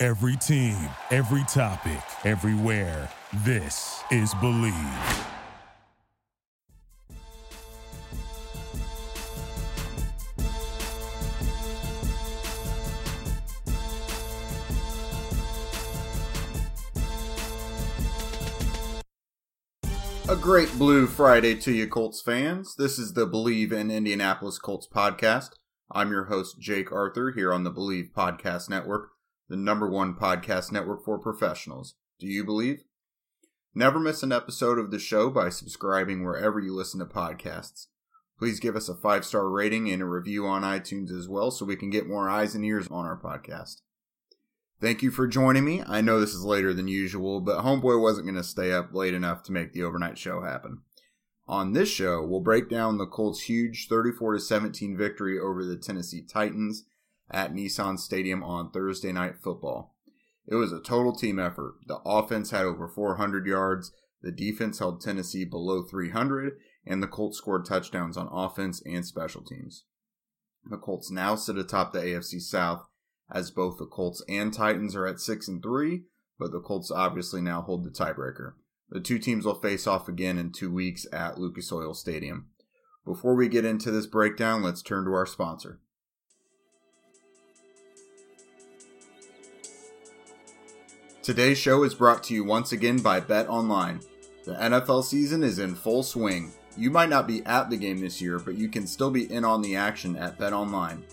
Every 0.00 0.36
team, 0.36 0.76
every 1.10 1.42
topic, 1.48 1.98
everywhere. 2.24 3.10
This 3.44 4.00
is 4.12 4.32
Bleav. 4.34 5.24
A 20.28 20.36
great 20.36 20.70
Blue 20.78 21.08
Friday 21.08 21.56
to 21.56 21.72
you, 21.72 21.88
Colts 21.88 22.22
fans. 22.22 22.76
This 22.76 23.00
is 23.00 23.14
the 23.14 23.26
Bleav 23.26 23.72
in 23.72 23.90
Indianapolis 23.90 24.60
Colts 24.60 24.86
podcast. 24.86 25.50
I'm 25.90 26.12
your 26.12 26.26
host, 26.26 26.60
Jake 26.60 26.92
Arthur, 26.92 27.32
here 27.32 27.52
on 27.52 27.64
the 27.64 27.72
Bleav 27.72 28.12
Podcast 28.12 28.70
Network, 28.70 29.08
the 29.48 29.56
number 29.56 29.88
one 29.88 30.14
podcast 30.14 30.70
network 30.70 31.04
for 31.04 31.18
professionals. 31.18 31.94
Do 32.18 32.26
you 32.26 32.44
believe? 32.44 32.84
Never 33.74 33.98
miss 33.98 34.22
an 34.22 34.32
episode 34.32 34.78
of 34.78 34.90
the 34.90 34.98
show 34.98 35.30
by 35.30 35.48
subscribing 35.48 36.24
wherever 36.24 36.58
you 36.58 36.74
listen 36.74 37.00
to 37.00 37.06
podcasts. 37.06 37.86
Please 38.38 38.60
give 38.60 38.76
us 38.76 38.88
a 38.88 38.94
five 38.94 39.24
star 39.24 39.48
rating 39.48 39.90
and 39.90 40.02
a 40.02 40.06
review 40.06 40.46
on 40.46 40.62
iTunes 40.62 41.10
as 41.10 41.28
well 41.28 41.50
so 41.50 41.64
we 41.64 41.76
can 41.76 41.90
get 41.90 42.06
more 42.06 42.28
eyes 42.28 42.54
and 42.54 42.64
ears 42.64 42.88
on 42.88 43.04
our 43.04 43.18
podcast. 43.18 43.82
Thank 44.80 45.02
you 45.02 45.10
for 45.10 45.26
joining 45.26 45.64
me. 45.64 45.82
I 45.84 46.00
know 46.00 46.20
this 46.20 46.34
is 46.34 46.44
later 46.44 46.72
than 46.72 46.86
usual, 46.86 47.40
but 47.40 47.64
Homeboy 47.64 48.00
wasn't 48.00 48.26
going 48.26 48.36
to 48.36 48.44
stay 48.44 48.72
up 48.72 48.94
late 48.94 49.14
enough 49.14 49.42
to 49.44 49.52
make 49.52 49.72
the 49.72 49.82
overnight 49.82 50.18
show 50.18 50.42
happen. 50.42 50.82
On 51.48 51.72
this 51.72 51.88
show, 51.88 52.24
we'll 52.24 52.40
break 52.40 52.68
down 52.68 52.98
the 52.98 53.06
Colts' 53.06 53.42
huge 53.42 53.88
34 53.88 54.38
17 54.38 54.96
victory 54.96 55.38
over 55.38 55.64
the 55.64 55.76
Tennessee 55.76 56.22
Titans 56.22 56.84
at 57.30 57.52
Nissan 57.52 57.98
Stadium 57.98 58.42
on 58.42 58.70
Thursday 58.70 59.12
Night 59.12 59.34
Football. 59.42 59.94
It 60.46 60.54
was 60.54 60.72
a 60.72 60.80
total 60.80 61.14
team 61.14 61.38
effort. 61.38 61.74
The 61.86 62.00
offense 62.06 62.50
had 62.50 62.64
over 62.64 62.88
400 62.88 63.46
yards, 63.46 63.92
the 64.22 64.32
defense 64.32 64.78
held 64.78 65.00
Tennessee 65.00 65.44
below 65.44 65.82
300, 65.82 66.54
and 66.86 67.02
the 67.02 67.06
Colts 67.06 67.38
scored 67.38 67.66
touchdowns 67.66 68.16
on 68.16 68.28
offense 68.32 68.82
and 68.86 69.04
special 69.04 69.42
teams. 69.42 69.84
The 70.64 70.78
Colts 70.78 71.10
now 71.10 71.34
sit 71.36 71.58
atop 71.58 71.92
the 71.92 72.00
AFC 72.00 72.40
South 72.40 72.88
as 73.30 73.50
both 73.50 73.78
the 73.78 73.86
Colts 73.86 74.22
and 74.28 74.52
Titans 74.52 74.96
are 74.96 75.06
at 75.06 75.20
6 75.20 75.48
and 75.48 75.62
3, 75.62 76.04
but 76.38 76.50
the 76.50 76.60
Colts 76.60 76.90
obviously 76.90 77.42
now 77.42 77.60
hold 77.60 77.84
the 77.84 77.90
tiebreaker. 77.90 78.54
The 78.88 79.00
two 79.00 79.18
teams 79.18 79.44
will 79.44 79.60
face 79.60 79.86
off 79.86 80.08
again 80.08 80.38
in 80.38 80.50
2 80.50 80.72
weeks 80.72 81.06
at 81.12 81.38
Lucas 81.38 81.70
Oil 81.70 81.92
Stadium. 81.92 82.48
Before 83.04 83.34
we 83.34 83.48
get 83.48 83.66
into 83.66 83.90
this 83.90 84.06
breakdown, 84.06 84.62
let's 84.62 84.82
turn 84.82 85.04
to 85.04 85.12
our 85.12 85.26
sponsor. 85.26 85.80
Today's 91.28 91.58
show 91.58 91.82
is 91.82 91.92
brought 91.92 92.24
to 92.24 92.32
you 92.32 92.42
once 92.42 92.72
again 92.72 93.00
by 93.00 93.20
Bet 93.20 93.50
Online. 93.50 94.00
The 94.46 94.54
NFL 94.54 95.04
season 95.04 95.42
is 95.42 95.58
in 95.58 95.74
full 95.74 96.02
swing. 96.02 96.54
You 96.74 96.90
might 96.90 97.10
not 97.10 97.26
be 97.26 97.44
at 97.44 97.68
the 97.68 97.76
game 97.76 97.98
this 97.98 98.18
year, 98.18 98.38
but 98.38 98.56
you 98.56 98.70
can 98.70 98.86
still 98.86 99.10
be 99.10 99.30
in 99.30 99.44
on 99.44 99.60
the 99.60 99.76
action 99.76 100.16
at 100.16 100.38
Bet 100.38 100.54
Online. 100.54 101.04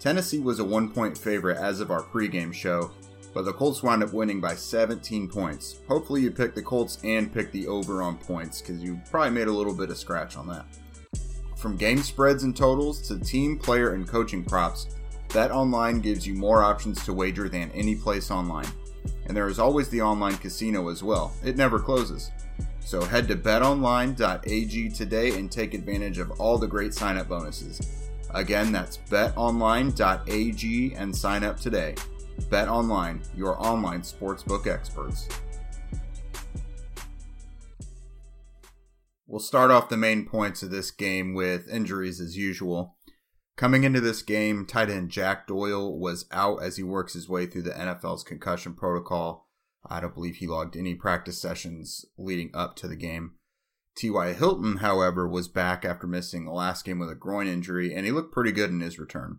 Tennessee 0.00 0.40
was 0.40 0.58
a 0.58 0.64
one 0.64 0.90
point 0.90 1.16
favorite 1.16 1.58
as 1.58 1.78
of 1.78 1.92
our 1.92 2.02
pregame 2.02 2.52
show, 2.52 2.90
but 3.32 3.44
the 3.44 3.52
Colts 3.52 3.84
wound 3.84 4.02
up 4.02 4.12
winning 4.12 4.40
by 4.40 4.56
17 4.56 5.28
points. 5.28 5.78
Hopefully, 5.86 6.22
you 6.22 6.32
picked 6.32 6.56
the 6.56 6.62
Colts 6.62 6.98
and 7.04 7.32
picked 7.32 7.52
the 7.52 7.68
over 7.68 8.02
on 8.02 8.18
points 8.18 8.60
because 8.60 8.82
you 8.82 9.00
probably 9.12 9.30
made 9.30 9.46
a 9.46 9.52
little 9.52 9.74
bit 9.74 9.90
of 9.90 9.96
scratch 9.96 10.36
on 10.36 10.48
that. 10.48 10.66
From 11.56 11.76
game 11.76 12.02
spreads 12.02 12.42
and 12.42 12.56
totals 12.56 13.00
to 13.06 13.16
team, 13.16 13.60
player, 13.60 13.94
and 13.94 14.08
coaching 14.08 14.42
props, 14.42 14.88
Bet 15.32 15.52
Online 15.52 16.00
gives 16.00 16.26
you 16.26 16.34
more 16.34 16.64
options 16.64 17.04
to 17.04 17.12
wager 17.12 17.48
than 17.48 17.70
any 17.70 17.94
place 17.94 18.32
online. 18.32 18.66
And 19.26 19.36
there 19.36 19.48
is 19.48 19.58
always 19.58 19.88
the 19.88 20.02
online 20.02 20.36
casino 20.36 20.88
as 20.88 21.02
well, 21.02 21.32
it 21.44 21.56
never 21.56 21.78
closes. 21.78 22.30
So 22.80 23.02
head 23.02 23.26
to 23.28 23.36
betonline.ag 23.36 24.90
today 24.90 25.36
and 25.36 25.50
take 25.50 25.74
advantage 25.74 26.18
of 26.18 26.40
all 26.40 26.56
the 26.56 26.68
great 26.68 26.94
sign 26.94 27.16
up 27.16 27.28
bonuses. 27.28 27.80
Again, 28.32 28.70
that's 28.70 28.98
betonline.ag 28.98 30.94
and 30.94 31.16
sign 31.16 31.42
up 31.42 31.58
today. 31.58 31.94
Bet 32.50 32.68
Online, 32.68 33.22
your 33.34 33.60
online 33.60 34.02
sportsbook 34.02 34.66
experts. 34.66 35.28
We'll 39.26 39.40
start 39.40 39.72
off 39.72 39.88
the 39.88 39.96
main 39.96 40.24
points 40.24 40.62
of 40.62 40.70
this 40.70 40.90
game 40.92 41.34
with 41.34 41.68
injuries 41.68 42.20
as 42.20 42.36
usual. 42.36 42.95
Coming 43.56 43.84
into 43.84 44.02
this 44.02 44.20
game, 44.20 44.66
tight 44.66 44.90
end 44.90 45.10
Jack 45.10 45.46
Doyle 45.46 45.98
was 45.98 46.26
out 46.30 46.62
as 46.62 46.76
he 46.76 46.82
works 46.82 47.14
his 47.14 47.26
way 47.26 47.46
through 47.46 47.62
the 47.62 47.70
NFL's 47.70 48.22
concussion 48.22 48.74
protocol. 48.74 49.48
I 49.88 49.98
don't 50.00 50.14
believe 50.14 50.36
he 50.36 50.46
logged 50.46 50.76
any 50.76 50.94
practice 50.94 51.38
sessions 51.38 52.04
leading 52.18 52.50
up 52.52 52.76
to 52.76 52.88
the 52.88 52.96
game. 52.96 53.32
T.Y. 53.96 54.34
Hilton, 54.34 54.78
however, 54.78 55.26
was 55.26 55.48
back 55.48 55.86
after 55.86 56.06
missing 56.06 56.44
the 56.44 56.52
last 56.52 56.84
game 56.84 56.98
with 56.98 57.08
a 57.08 57.14
groin 57.14 57.46
injury, 57.46 57.94
and 57.94 58.04
he 58.04 58.12
looked 58.12 58.32
pretty 58.32 58.52
good 58.52 58.68
in 58.68 58.80
his 58.80 58.98
return. 58.98 59.38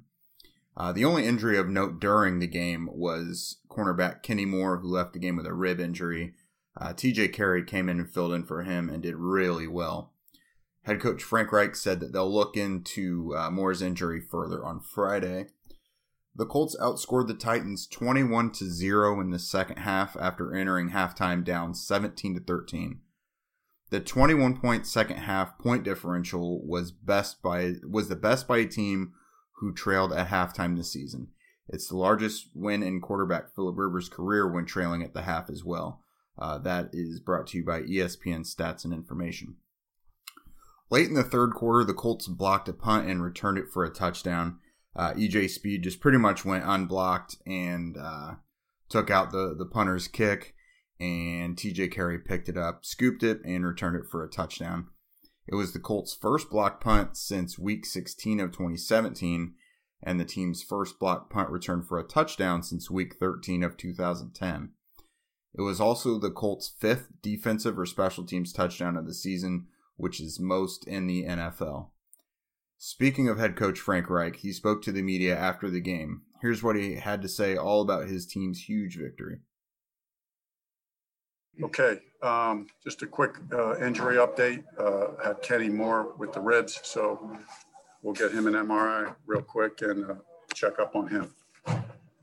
Uh, 0.75 0.91
the 0.91 1.05
only 1.05 1.25
injury 1.25 1.57
of 1.57 1.69
note 1.69 1.99
during 1.99 2.39
the 2.39 2.47
game 2.47 2.89
was 2.91 3.57
cornerback 3.69 4.23
Kenny 4.23 4.45
Moore, 4.45 4.77
who 4.77 4.87
left 4.87 5.13
the 5.13 5.19
game 5.19 5.35
with 5.35 5.45
a 5.45 5.53
rib 5.53 5.79
injury. 5.79 6.33
Uh, 6.75 6.93
TJ 6.93 7.33
Carrie 7.33 7.63
came 7.63 7.87
in 7.87 7.99
and 7.99 8.09
filled 8.09 8.33
in 8.33 8.43
for 8.43 8.63
him 8.63 8.89
and 8.89 9.03
did 9.03 9.15
really 9.15 9.67
well. 9.67 10.13
Head 10.87 11.01
coach 11.01 11.21
Frank 11.21 11.51
Reich 11.51 11.75
said 11.75 11.99
that 11.99 12.13
they'll 12.13 12.33
look 12.33 12.55
into 12.55 13.35
uh, 13.35 13.51
Moore's 13.51 13.81
injury 13.81 14.21
further 14.21 14.63
on 14.63 14.79
Friday. 14.79 15.47
The 16.33 16.45
Colts 16.45 16.77
outscored 16.79 17.27
the 17.27 17.33
Titans 17.33 17.87
21 17.87 18.51
to 18.53 18.71
0 18.71 19.19
in 19.19 19.31
the 19.31 19.37
second 19.37 19.79
half 19.79 20.15
after 20.17 20.55
entering 20.55 20.91
halftime 20.91 21.43
down 21.43 21.73
17 21.73 22.35
to 22.35 22.39
13. 22.39 23.01
The 23.89 23.99
21 23.99 24.61
point 24.61 24.87
second 24.87 25.17
half 25.17 25.57
point 25.59 25.83
differential 25.83 26.65
was 26.65 26.93
best 26.93 27.41
by 27.41 27.73
was 27.83 28.07
the 28.07 28.15
best 28.15 28.47
by 28.47 28.59
a 28.59 28.65
team 28.65 29.11
who 29.57 29.73
trailed 29.73 30.13
at 30.13 30.29
halftime 30.29 30.77
this 30.77 30.93
season. 30.93 31.27
It's 31.67 31.89
the 31.89 31.97
largest 31.97 32.47
win 32.55 32.81
in 32.81 33.01
quarterback 33.01 33.53
Philip 33.53 33.75
Rivers' 33.77 34.07
career 34.07 34.49
when 34.49 34.63
trailing 34.63 35.03
at 35.03 35.13
the 35.13 35.23
half 35.23 35.49
as 35.49 35.65
well. 35.65 36.05
Uh, 36.39 36.59
that 36.59 36.91
is 36.93 37.19
brought 37.19 37.47
to 37.47 37.57
you 37.57 37.65
by 37.65 37.81
ESPN 37.81 38.45
Stats 38.45 38.85
and 38.85 38.93
Information. 38.93 39.57
Late 40.89 41.07
in 41.07 41.15
the 41.15 41.23
third 41.23 41.53
quarter, 41.53 41.83
the 41.83 41.93
Colts 41.93 42.27
blocked 42.27 42.69
a 42.69 42.73
punt 42.73 43.07
and 43.09 43.21
returned 43.21 43.57
it 43.57 43.69
for 43.71 43.83
a 43.83 43.89
touchdown. 43.89 44.59
Uh, 44.95 45.13
EJ 45.13 45.49
Speed 45.49 45.83
just 45.83 45.99
pretty 45.99 46.17
much 46.17 46.45
went 46.45 46.63
unblocked 46.65 47.35
and 47.45 47.97
uh, 47.97 48.35
took 48.89 49.09
out 49.11 49.31
the, 49.31 49.53
the 49.57 49.65
punter's 49.65 50.07
kick 50.07 50.55
and 50.99 51.55
TJ 51.55 51.91
Carrie 51.91 52.19
picked 52.19 52.49
it 52.49 52.57
up, 52.57 52.85
scooped 52.85 53.23
it, 53.23 53.41
and 53.45 53.65
returned 53.65 53.95
it 53.95 54.09
for 54.09 54.23
a 54.23 54.29
touchdown. 54.29 54.87
It 55.47 55.55
was 55.55 55.73
the 55.73 55.79
Colts' 55.79 56.15
first 56.15 56.49
block 56.49 56.81
punt 56.81 57.15
since 57.15 57.59
week 57.59 57.85
16 57.85 58.39
of 58.39 58.51
2017, 58.51 59.53
and 60.03 60.19
the 60.19 60.25
team's 60.25 60.63
first 60.63 60.99
block 60.99 61.29
punt 61.29 61.49
return 61.49 61.83
for 61.83 61.99
a 61.99 62.03
touchdown 62.03 62.63
since 62.63 62.89
week 62.91 63.15
13 63.19 63.63
of 63.63 63.77
2010. 63.77 64.71
It 65.57 65.61
was 65.61 65.79
also 65.79 66.19
the 66.19 66.31
Colts' 66.31 66.67
fifth 66.67 67.09
defensive 67.21 67.79
or 67.79 67.85
special 67.85 68.25
teams 68.25 68.51
touchdown 68.51 68.97
of 68.97 69.05
the 69.05 69.13
season, 69.13 69.67
which 69.97 70.21
is 70.21 70.39
most 70.39 70.87
in 70.87 71.07
the 71.07 71.25
NFL. 71.25 71.89
Speaking 72.77 73.27
of 73.27 73.39
head 73.39 73.55
coach 73.55 73.79
Frank 73.79 74.09
Reich, 74.09 74.37
he 74.37 74.53
spoke 74.53 74.81
to 74.83 74.91
the 74.91 75.01
media 75.01 75.35
after 75.35 75.69
the 75.69 75.81
game. 75.81 76.21
Here's 76.41 76.61
what 76.61 76.75
he 76.75 76.95
had 76.95 77.21
to 77.23 77.27
say 77.27 77.57
all 77.57 77.81
about 77.81 78.07
his 78.07 78.27
team's 78.27 78.61
huge 78.61 78.97
victory. 78.97 79.39
Okay, 81.63 81.99
um, 82.21 82.67
just 82.83 83.01
a 83.01 83.07
quick 83.07 83.35
uh, 83.51 83.79
injury 83.79 84.17
update. 84.17 84.63
Uh, 84.79 85.23
had 85.23 85.41
Kenny 85.41 85.69
Moore 85.69 86.13
with 86.19 86.31
the 86.31 86.39
ribs, 86.39 86.79
so 86.83 87.35
we'll 88.03 88.13
get 88.13 88.31
him 88.31 88.45
an 88.45 88.53
MRI 88.53 89.15
real 89.25 89.41
quick 89.41 89.81
and 89.81 90.11
uh, 90.11 90.15
check 90.53 90.77
up 90.77 90.95
on 90.95 91.07
him. 91.07 91.33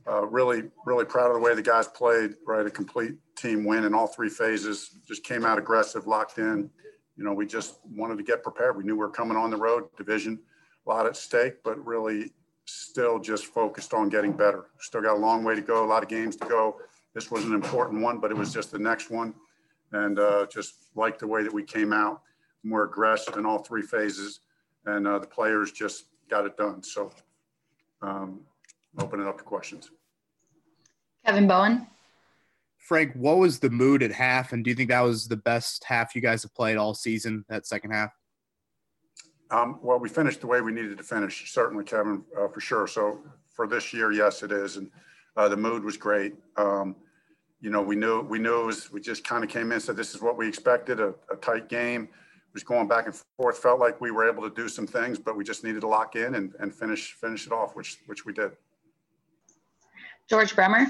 Uh, 0.07 0.25
really, 0.27 0.65
really 0.87 1.05
proud 1.05 1.29
of 1.29 1.35
the 1.35 1.41
way 1.41 1.55
the 1.55 1.63
guys 1.63 1.89
played. 1.89 2.35
Right, 2.47 2.65
a 2.65 2.71
complete 2.71 3.15
team 3.37 3.65
win 3.65 3.85
in 3.85 3.93
all 3.93 4.07
three 4.07 4.29
phases. 4.29 4.91
Just 5.09 5.25
came 5.25 5.45
out 5.45 5.59
aggressive, 5.59 6.07
locked 6.07 6.39
in. 6.39 6.71
You 7.17 7.25
know, 7.25 7.33
we 7.33 7.47
just 7.47 7.79
wanted 7.95 8.19
to 8.19 8.25
get 8.25 8.43
prepared. 8.43 8.77
We 8.77 8.85
knew 8.85 8.95
we 8.95 9.01
were 9.01 9.11
coming 9.11 9.37
on 9.37 9.51
the 9.51 9.57
road, 9.57 9.85
division, 9.97 10.41
a 10.87 10.91
lot 10.91 11.07
at 11.07 11.17
stake, 11.17 11.63
but 11.63 11.85
really 11.85 12.33
still 12.67 13.19
just 13.19 13.47
focused 13.47 13.95
on 13.95 14.09
getting 14.09 14.33
better. 14.33 14.67
Still 14.81 15.03
got 15.03 15.15
a 15.15 15.19
long 15.19 15.45
way 15.45 15.55
to 15.55 15.61
go, 15.61 15.85
a 15.85 15.87
lot 15.87 16.03
of 16.03 16.09
games 16.09 16.37
to 16.37 16.47
go. 16.47 16.77
This 17.15 17.31
was 17.31 17.45
an 17.45 17.55
important 17.55 18.03
one, 18.03 18.19
but 18.19 18.31
it 18.31 18.37
was 18.37 18.53
just 18.53 18.73
the 18.73 18.79
next 18.79 19.11
one. 19.11 19.35
And 19.93 20.19
uh, 20.19 20.47
just 20.53 20.75
like 20.97 21.19
the 21.19 21.27
way 21.27 21.43
that 21.45 21.53
we 21.53 21.63
came 21.63 21.93
out, 21.93 22.23
more 22.65 22.85
aggressive 22.85 23.37
in 23.37 23.47
all 23.47 23.59
three 23.59 23.83
phases. 23.83 24.41
And 24.87 25.07
uh, 25.07 25.19
the 25.21 25.27
players 25.27 25.71
just 25.71 26.07
got 26.29 26.47
it 26.47 26.57
done. 26.57 26.83
So 26.83 27.13
um, 28.03 28.41
open 28.99 29.21
it 29.21 29.27
up 29.27 29.39
to 29.39 29.45
questions. 29.45 29.91
Kevin 31.25 31.47
Bowen. 31.47 31.87
Frank, 32.85 33.15
what 33.15 33.39
was 33.39 33.59
the 33.59 33.71
mood 33.71 34.03
at 34.03 34.13
half? 34.13 34.53
And 34.53 34.63
do 34.63 34.69
you 34.69 34.77
think 34.77 34.91
that 34.91 35.01
was 35.01 35.27
the 35.27 35.39
best 35.39 35.83
half 35.85 36.15
you 36.15 36.21
guys 36.21 36.43
have 36.43 36.55
played 36.55 36.77
all 36.77 36.93
season, 36.93 37.43
that 37.49 37.67
second 37.67 37.93
half? 37.93 38.11
Um, 39.51 39.79
well, 39.83 39.99
we 39.99 40.11
finished 40.11 40.43
the 40.43 40.47
way 40.47 40.61
we 40.61 40.71
needed 40.71 40.99
to 40.99 41.05
finish, 41.05 41.51
certainly, 41.51 41.85
Kevin, 41.85 42.25
uh, 42.39 42.49
for 42.49 42.61
sure. 42.61 42.87
So 42.87 43.21
for 43.49 43.67
this 43.67 43.95
year, 43.95 44.13
yes, 44.13 44.43
it 44.43 44.53
is, 44.53 44.77
and 44.77 44.91
uh, 45.35 45.49
the 45.49 45.57
mood 45.57 45.83
was 45.83 45.97
great. 45.97 46.35
Um, 46.59 46.97
you 47.63 47.71
know, 47.71 47.81
we 47.81 47.97
knew 47.97 48.21
we 48.21 48.39
knew 48.39 48.61
it 48.61 48.67
was. 48.67 48.93
We 48.93 49.01
just 49.01 49.25
kind 49.25 49.43
of 49.43 49.49
came 49.49 49.73
in, 49.73 49.81
said 49.81 49.97
this 49.97 50.15
is 50.15 50.21
what 50.21 50.37
we 50.37 50.47
expected, 50.47 51.01
a, 51.01 51.15
a 51.31 51.37
tight 51.37 51.71
game. 51.71 52.03
It 52.03 52.53
was 52.53 52.65
going 52.65 52.87
back 52.87 53.07
and 53.07 53.15
forth. 53.39 53.57
Felt 53.57 53.81
like 53.81 53.99
we 53.99 54.11
were 54.11 54.29
able 54.29 54.43
to 54.43 54.55
do 54.55 54.69
some 54.69 54.87
things, 54.87 55.19
but 55.19 55.37
we 55.37 55.45
just 55.45 55.65
needed 55.65 55.81
to 55.81 55.89
lock 55.89 56.17
in 56.17 56.35
and, 56.35 56.53
and 56.61 56.75
finish 56.75 57.13
finish 57.13 57.47
it 57.47 57.53
off, 57.53 57.75
which 57.75 58.01
which 58.05 58.27
we 58.27 58.35
did. 58.35 58.53
George 60.29 60.55
Bremer. 60.55 60.87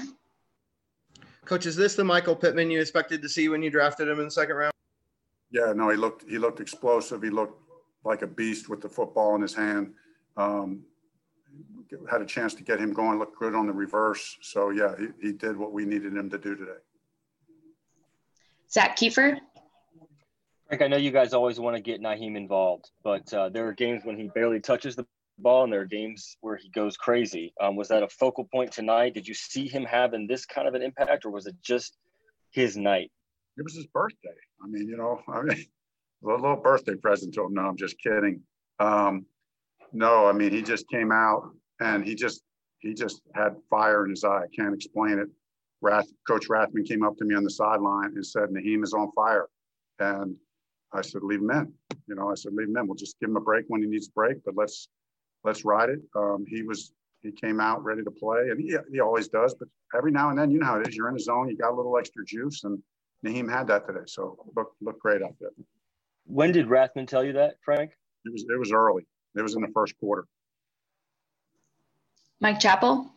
Coach, 1.45 1.65
is 1.65 1.75
this 1.75 1.95
the 1.95 2.03
Michael 2.03 2.35
Pittman 2.35 2.71
you 2.71 2.81
expected 2.81 3.21
to 3.21 3.29
see 3.29 3.49
when 3.49 3.61
you 3.61 3.69
drafted 3.69 4.07
him 4.07 4.19
in 4.19 4.25
the 4.25 4.31
second 4.31 4.55
round? 4.55 4.73
Yeah, 5.51 5.73
no, 5.73 5.89
he 5.89 5.95
looked 5.95 6.29
he 6.29 6.37
looked 6.37 6.59
explosive. 6.59 7.21
He 7.21 7.29
looked 7.29 7.61
like 8.03 8.23
a 8.23 8.27
beast 8.27 8.67
with 8.67 8.81
the 8.81 8.89
football 8.89 9.35
in 9.35 9.41
his 9.41 9.53
hand. 9.53 9.93
Um, 10.37 10.83
had 12.09 12.21
a 12.21 12.25
chance 12.25 12.53
to 12.55 12.63
get 12.63 12.79
him 12.79 12.93
going, 12.93 13.19
looked 13.19 13.39
good 13.39 13.55
on 13.55 13.67
the 13.67 13.73
reverse. 13.73 14.37
So, 14.41 14.69
yeah, 14.69 14.95
he, 14.97 15.27
he 15.27 15.31
did 15.31 15.55
what 15.55 15.71
we 15.71 15.85
needed 15.85 16.15
him 16.15 16.29
to 16.29 16.37
do 16.37 16.55
today. 16.55 16.79
Zach 18.71 18.97
Kiefer. 18.97 19.37
Frank, 20.67 20.81
I 20.81 20.87
know 20.87 20.97
you 20.97 21.11
guys 21.11 21.33
always 21.33 21.59
want 21.59 21.75
to 21.75 21.81
get 21.81 22.01
Nyheim 22.01 22.35
involved, 22.35 22.89
but 23.03 23.31
uh, 23.33 23.49
there 23.49 23.67
are 23.67 23.73
games 23.73 24.03
when 24.03 24.17
he 24.17 24.29
barely 24.29 24.59
touches 24.59 24.95
the 24.95 25.05
ball, 25.37 25.63
and 25.63 25.73
there 25.73 25.81
are 25.81 25.85
games 25.85 26.37
where 26.41 26.55
he 26.55 26.69
goes 26.69 26.97
crazy. 26.97 27.53
Um, 27.61 27.75
was 27.75 27.87
that 27.89 28.03
a 28.03 28.09
focal 28.09 28.45
point 28.45 28.71
tonight? 28.71 29.13
Did 29.13 29.27
you 29.27 29.33
see 29.33 29.67
him 29.67 29.83
having 29.83 30.27
this 30.27 30.45
kind 30.45 30.67
of 30.67 30.73
an 30.73 30.81
impact, 30.81 31.25
or 31.25 31.31
was 31.31 31.47
it 31.47 31.55
just 31.61 31.97
his 32.51 32.77
night? 32.77 33.11
It 33.57 33.63
was 33.63 33.75
his 33.75 33.87
birthday. 33.87 34.35
I 34.63 34.67
mean, 34.67 34.87
you 34.87 34.97
know, 34.97 35.21
I 35.27 35.41
mean, 35.41 35.65
a 36.23 36.27
little 36.27 36.55
birthday 36.55 36.95
present 36.95 37.33
to 37.35 37.43
him. 37.43 37.53
No, 37.53 37.63
I'm 37.63 37.77
just 37.77 37.97
kidding. 37.99 38.41
Um, 38.79 39.25
no, 39.93 40.27
I 40.27 40.33
mean 40.33 40.51
he 40.51 40.61
just 40.61 40.89
came 40.89 41.11
out 41.11 41.51
and 41.79 42.03
he 42.03 42.15
just 42.15 42.41
he 42.79 42.93
just 42.93 43.21
had 43.33 43.55
fire 43.69 44.03
in 44.03 44.11
his 44.11 44.23
eye. 44.23 44.43
I 44.43 44.55
can't 44.55 44.75
explain 44.75 45.19
it. 45.19 45.29
Rath, 45.81 46.07
Coach 46.27 46.47
Rathman 46.49 46.87
came 46.87 47.03
up 47.03 47.17
to 47.17 47.25
me 47.25 47.35
on 47.35 47.43
the 47.43 47.49
sideline 47.49 48.13
and 48.15 48.25
said, 48.25 48.49
Nyheim 48.49 48.83
is 48.83 48.93
on 48.93 49.11
fire. 49.13 49.47
And 49.99 50.35
I 50.93 51.01
said, 51.01 51.23
leave 51.23 51.41
him 51.41 51.51
in. 51.51 51.73
You 52.07 52.15
know, 52.15 52.29
I 52.29 52.35
said, 52.35 52.53
leave 52.53 52.69
him 52.69 52.77
in. 52.77 52.87
We'll 52.87 52.95
just 52.95 53.19
give 53.19 53.29
him 53.29 53.37
a 53.37 53.41
break 53.41 53.65
when 53.67 53.81
he 53.81 53.87
needs 53.87 54.07
a 54.07 54.11
break, 54.11 54.37
but 54.45 54.55
let's 54.55 54.87
let's 55.45 55.63
ride 55.63 55.89
it. 55.89 55.99
Um, 56.15 56.45
he 56.47 56.63
was 56.63 56.91
he 57.21 57.31
came 57.31 57.59
out 57.59 57.83
ready 57.83 58.03
to 58.03 58.11
play, 58.11 58.49
and 58.49 58.59
he, 58.59 58.75
he 58.91 58.99
always 58.99 59.27
does. 59.27 59.55
But 59.55 59.67
every 59.95 60.11
now 60.11 60.29
and 60.29 60.37
then, 60.37 60.51
you 60.51 60.59
know 60.59 60.65
how 60.65 60.79
it 60.79 60.87
is. 60.87 60.95
You're 60.95 61.07
in 61.07 61.15
the 61.15 61.21
zone. 61.21 61.49
You 61.49 61.57
got 61.57 61.71
a 61.71 61.75
little 61.75 61.97
extra 61.97 62.25
juice, 62.25 62.63
and 62.63 62.81
Nyheim 63.25 63.49
had 63.49 63.67
that 63.67 63.87
today. 63.87 64.05
So 64.05 64.37
look 64.55 64.73
look 64.81 64.99
great 64.99 65.21
out 65.21 65.35
there. 65.39 65.51
When 66.25 66.51
did 66.51 66.67
Rathman 66.67 67.07
tell 67.07 67.23
you 67.23 67.33
that, 67.33 67.55
Frank? 67.63 67.91
It 68.25 68.31
was 68.31 68.43
it 68.43 68.59
was 68.59 68.71
early. 68.71 69.05
It 69.35 69.41
was 69.41 69.55
in 69.55 69.61
the 69.61 69.71
first 69.73 69.97
quarter. 69.99 70.25
Mike 72.39 72.59
Chappell. 72.59 73.11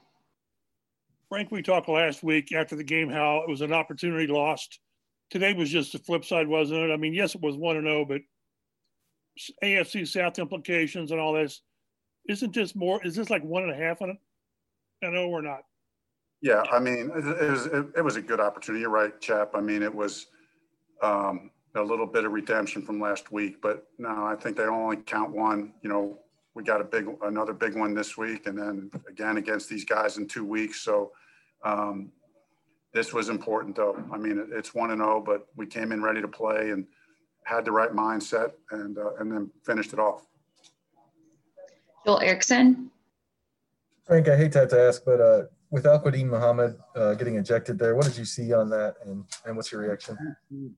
Frank, 1.28 1.50
we 1.50 1.60
talked 1.60 1.88
last 1.88 2.22
week 2.22 2.52
after 2.52 2.74
the 2.74 2.84
game 2.84 3.10
how 3.10 3.42
it 3.42 3.48
was 3.48 3.60
an 3.60 3.72
opportunity 3.72 4.26
lost. 4.26 4.80
Today 5.28 5.52
was 5.52 5.68
just 5.68 5.92
the 5.92 5.98
flip 5.98 6.24
side, 6.24 6.48
wasn't 6.48 6.80
it? 6.80 6.90
I 6.90 6.96
mean, 6.96 7.12
yes, 7.12 7.34
it 7.34 7.42
was 7.42 7.54
one 7.54 7.76
and 7.76 7.84
zero, 7.84 8.00
oh, 8.00 8.04
but 8.06 8.22
AFC 9.62 10.08
South 10.08 10.38
implications 10.38 11.10
and 11.10 11.20
all 11.20 11.34
this 11.34 11.60
isn't 12.28 12.52
just 12.52 12.76
more. 12.76 13.04
Is 13.04 13.14
this 13.14 13.30
like 13.30 13.42
one 13.42 13.64
and 13.64 13.72
a 13.72 13.76
half 13.76 14.02
on 14.02 14.10
it? 14.10 14.16
I 15.04 15.10
know 15.10 15.28
we're 15.28 15.40
not. 15.40 15.60
Yeah, 16.40 16.62
I 16.70 16.78
mean, 16.78 17.10
it, 17.14 17.50
was 17.50 17.66
it, 17.66 18.04
was 18.04 18.16
a 18.16 18.22
good 18.22 18.38
opportunity. 18.38 18.82
You're 18.82 18.90
right, 18.90 19.20
Chap. 19.20 19.52
I 19.54 19.60
mean, 19.60 19.82
it 19.82 19.94
was. 19.94 20.26
Um, 21.02 21.50
a 21.74 21.82
little 21.82 22.06
bit 22.06 22.24
of 22.24 22.32
redemption 22.32 22.82
from 22.82 23.00
last 23.00 23.30
week, 23.32 23.60
but 23.60 23.86
no, 23.98 24.08
I 24.08 24.36
think 24.36 24.56
they 24.56 24.64
only 24.64 24.96
count 24.96 25.30
one. 25.30 25.72
You 25.82 25.90
know, 25.90 26.18
we 26.54 26.62
got 26.62 26.80
a 26.80 26.84
big, 26.84 27.06
another 27.22 27.52
big 27.52 27.76
one 27.76 27.94
this 27.94 28.16
week, 28.16 28.46
and 28.46 28.58
then 28.58 28.90
again 29.08 29.36
against 29.36 29.68
these 29.68 29.84
guys 29.84 30.18
in 30.18 30.26
two 30.26 30.44
weeks. 30.44 30.80
So 30.80 31.12
um, 31.64 32.10
this 32.92 33.12
was 33.12 33.28
important, 33.28 33.76
though. 33.76 34.02
I 34.12 34.16
mean, 34.16 34.48
it's 34.52 34.74
one 34.74 34.90
and 34.90 35.00
zero, 35.00 35.18
oh, 35.18 35.20
but 35.20 35.46
we 35.56 35.66
came 35.66 35.92
in 35.92 36.02
ready 36.02 36.20
to 36.20 36.28
play 36.28 36.70
and 36.70 36.86
had 37.44 37.64
the 37.64 37.72
right 37.72 37.92
mindset, 37.92 38.52
and 38.70 38.98
uh, 38.98 39.14
and 39.18 39.30
then 39.30 39.50
finished 39.64 39.92
it 39.92 39.98
off. 39.98 40.26
Joel 42.08 42.22
Erickson. 42.22 42.90
Frank, 44.06 44.28
I 44.28 44.36
hate 44.38 44.50
to 44.52 44.60
have 44.60 44.70
to 44.70 44.80
ask, 44.80 45.04
but 45.04 45.20
uh, 45.20 45.42
with 45.70 45.84
Al-Quadin 45.84 46.24
Muhammad 46.24 46.78
uh, 46.96 47.12
getting 47.12 47.36
ejected 47.36 47.78
there, 47.78 47.94
what 47.94 48.06
did 48.06 48.16
you 48.16 48.24
see 48.24 48.54
on 48.54 48.70
that, 48.70 48.94
and, 49.04 49.26
and 49.44 49.54
what's 49.54 49.70
your 49.70 49.82
reaction? 49.82 50.16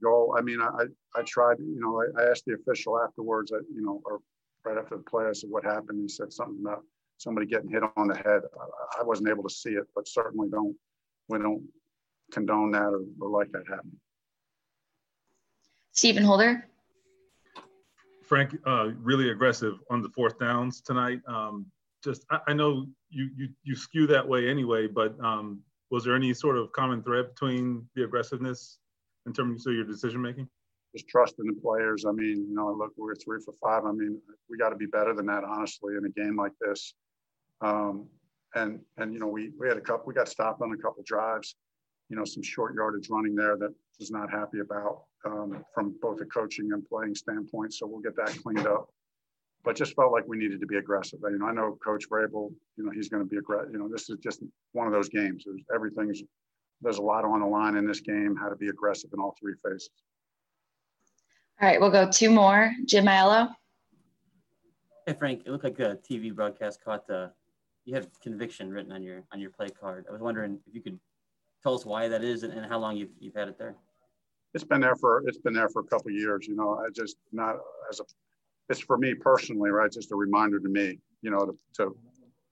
Joel, 0.02 0.34
I 0.36 0.40
mean, 0.40 0.60
I 0.60 0.86
I 1.14 1.22
tried, 1.22 1.60
you 1.60 1.78
know, 1.78 2.02
I, 2.02 2.20
I 2.20 2.30
asked 2.32 2.46
the 2.46 2.54
official 2.54 3.00
afterwards, 3.00 3.52
that, 3.52 3.62
you 3.72 3.80
know, 3.80 4.02
or 4.04 4.18
right 4.64 4.76
after 4.76 4.96
the 4.96 5.04
play, 5.04 5.26
I 5.26 5.32
said, 5.32 5.50
"What 5.50 5.62
happened?" 5.62 6.00
He 6.02 6.08
said 6.08 6.32
something 6.32 6.58
about 6.60 6.82
somebody 7.18 7.46
getting 7.46 7.70
hit 7.70 7.84
on 7.96 8.08
the 8.08 8.16
head. 8.16 8.40
I, 8.60 9.00
I 9.00 9.04
wasn't 9.04 9.28
able 9.28 9.44
to 9.44 9.54
see 9.54 9.70
it, 9.70 9.84
but 9.94 10.08
certainly 10.08 10.48
don't 10.50 10.74
we 11.28 11.38
don't 11.38 11.62
condone 12.32 12.72
that 12.72 12.88
or, 12.88 13.04
or 13.20 13.30
like 13.30 13.52
that 13.52 13.68
happening. 13.68 14.00
Stephen 15.92 16.24
Holder. 16.24 16.66
Frank, 18.30 18.56
uh, 18.64 18.90
really 19.02 19.30
aggressive 19.30 19.80
on 19.90 20.02
the 20.02 20.08
fourth 20.10 20.38
downs 20.38 20.80
tonight. 20.80 21.20
Um, 21.26 21.66
just 22.04 22.24
I, 22.30 22.38
I, 22.46 22.52
know 22.52 22.86
you, 23.08 23.28
you 23.36 23.48
you 23.64 23.74
skew 23.74 24.06
that 24.06 24.26
way 24.26 24.48
anyway, 24.48 24.86
but 24.86 25.18
um, 25.18 25.62
was 25.90 26.04
there 26.04 26.14
any 26.14 26.32
sort 26.32 26.56
of 26.56 26.70
common 26.70 27.02
thread 27.02 27.30
between 27.30 27.84
the 27.96 28.04
aggressiveness 28.04 28.78
in 29.26 29.32
terms 29.32 29.66
of 29.66 29.74
your 29.74 29.82
decision 29.82 30.22
making? 30.22 30.48
Just 30.94 31.08
trusting 31.08 31.44
the 31.44 31.60
players. 31.60 32.04
I 32.06 32.12
mean, 32.12 32.46
you 32.48 32.54
know, 32.54 32.72
look, 32.72 32.92
we're 32.96 33.16
three 33.16 33.40
for 33.44 33.52
five. 33.60 33.84
I 33.84 33.90
mean, 33.90 34.20
we 34.48 34.56
got 34.56 34.68
to 34.68 34.76
be 34.76 34.86
better 34.86 35.12
than 35.12 35.26
that, 35.26 35.42
honestly, 35.42 35.94
in 35.98 36.04
a 36.04 36.10
game 36.10 36.36
like 36.36 36.52
this. 36.60 36.94
Um, 37.62 38.06
and 38.54 38.78
and 38.98 39.12
you 39.12 39.18
know, 39.18 39.26
we 39.26 39.50
we 39.58 39.66
had 39.66 39.76
a 39.76 39.80
couple. 39.80 40.04
We 40.06 40.14
got 40.14 40.28
stopped 40.28 40.62
on 40.62 40.70
a 40.70 40.76
couple 40.76 41.02
drives. 41.04 41.56
You 42.08 42.16
know, 42.16 42.24
some 42.24 42.44
short 42.44 42.76
yardage 42.76 43.10
running 43.10 43.34
there 43.34 43.56
that 43.56 43.74
was 43.98 44.12
not 44.12 44.30
happy 44.30 44.60
about 44.60 45.02
um, 45.24 45.64
from 45.74 45.94
both 46.00 46.20
a 46.20 46.26
coaching 46.26 46.72
and 46.72 46.86
playing 46.88 47.14
standpoint. 47.14 47.74
So 47.74 47.86
we'll 47.86 48.00
get 48.00 48.16
that 48.16 48.36
cleaned 48.42 48.66
up 48.66 48.88
but 49.64 49.76
just 49.76 49.94
felt 49.94 50.12
like 50.12 50.24
we 50.26 50.38
needed 50.38 50.60
to 50.60 50.66
be 50.66 50.76
aggressive. 50.76 51.20
You 51.22 51.38
know, 51.38 51.46
I 51.46 51.52
know 51.52 51.78
Coach 51.84 52.08
Vrabel, 52.08 52.52
you 52.76 52.84
know, 52.84 52.90
he's 52.90 53.08
going 53.08 53.22
to 53.22 53.28
be 53.28 53.36
aggressive. 53.36 53.72
You 53.72 53.78
know, 53.78 53.88
this 53.88 54.08
is 54.08 54.18
just 54.22 54.42
one 54.72 54.86
of 54.86 54.92
those 54.92 55.08
games. 55.08 55.44
There's 55.46 55.62
everything's 55.74 56.22
there's 56.82 56.96
a 56.96 57.02
lot 57.02 57.26
on 57.26 57.40
the 57.40 57.46
line 57.46 57.76
in 57.76 57.86
this 57.86 58.00
game. 58.00 58.36
How 58.36 58.48
to 58.48 58.56
be 58.56 58.68
aggressive 58.68 59.10
in 59.12 59.20
all 59.20 59.34
three 59.38 59.54
phases. 59.62 59.90
All 61.60 61.68
right, 61.68 61.78
we'll 61.78 61.90
go 61.90 62.10
two 62.10 62.30
more. 62.30 62.72
Jim 62.86 63.04
Ayello. 63.04 63.50
Hey 65.06 65.14
Frank, 65.18 65.42
it 65.44 65.50
looked 65.50 65.64
like 65.64 65.76
the 65.76 65.98
TV 66.08 66.34
broadcast 66.34 66.82
caught 66.82 67.06
the 67.06 67.32
you 67.84 67.94
had 67.94 68.08
conviction 68.22 68.70
written 68.70 68.92
on 68.92 69.02
your 69.02 69.24
on 69.32 69.40
your 69.40 69.50
play 69.50 69.68
card. 69.68 70.06
I 70.08 70.12
was 70.12 70.22
wondering 70.22 70.58
if 70.66 70.74
you 70.74 70.80
could 70.80 70.98
tell 71.62 71.74
us 71.74 71.84
why 71.84 72.08
that 72.08 72.24
is 72.24 72.44
and, 72.44 72.52
and 72.54 72.64
how 72.64 72.78
long 72.78 72.96
you've, 72.96 73.10
you've 73.18 73.34
had 73.34 73.48
it 73.48 73.58
there. 73.58 73.76
It's 74.54 74.64
been 74.64 74.80
there 74.80 74.96
for 74.96 75.22
it's 75.26 75.38
been 75.38 75.54
there 75.54 75.68
for 75.68 75.80
a 75.80 75.84
couple 75.84 76.10
years. 76.10 76.46
You 76.46 76.56
know, 76.56 76.80
I 76.84 76.90
just 76.90 77.16
not 77.32 77.56
as 77.90 78.00
a 78.00 78.04
it's 78.70 78.80
for 78.80 78.96
me 78.96 79.14
personally, 79.14 79.70
right? 79.70 79.90
Just 79.90 80.12
a 80.12 80.16
reminder 80.16 80.60
to 80.60 80.68
me, 80.68 80.98
you 81.22 81.30
know, 81.30 81.44
to, 81.44 81.58
to, 81.78 81.96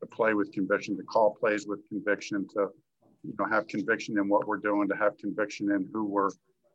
to 0.00 0.06
play 0.06 0.34
with 0.34 0.50
conviction, 0.52 0.96
to 0.96 1.02
call 1.04 1.36
plays 1.38 1.66
with 1.66 1.80
conviction, 1.88 2.46
to 2.54 2.68
you 3.22 3.34
know 3.38 3.46
have 3.50 3.66
conviction 3.68 4.18
in 4.18 4.28
what 4.28 4.46
we're 4.46 4.58
doing, 4.58 4.88
to 4.88 4.96
have 4.96 5.16
conviction 5.18 5.70
in 5.70 5.88
who 5.92 6.04
we're 6.04 6.30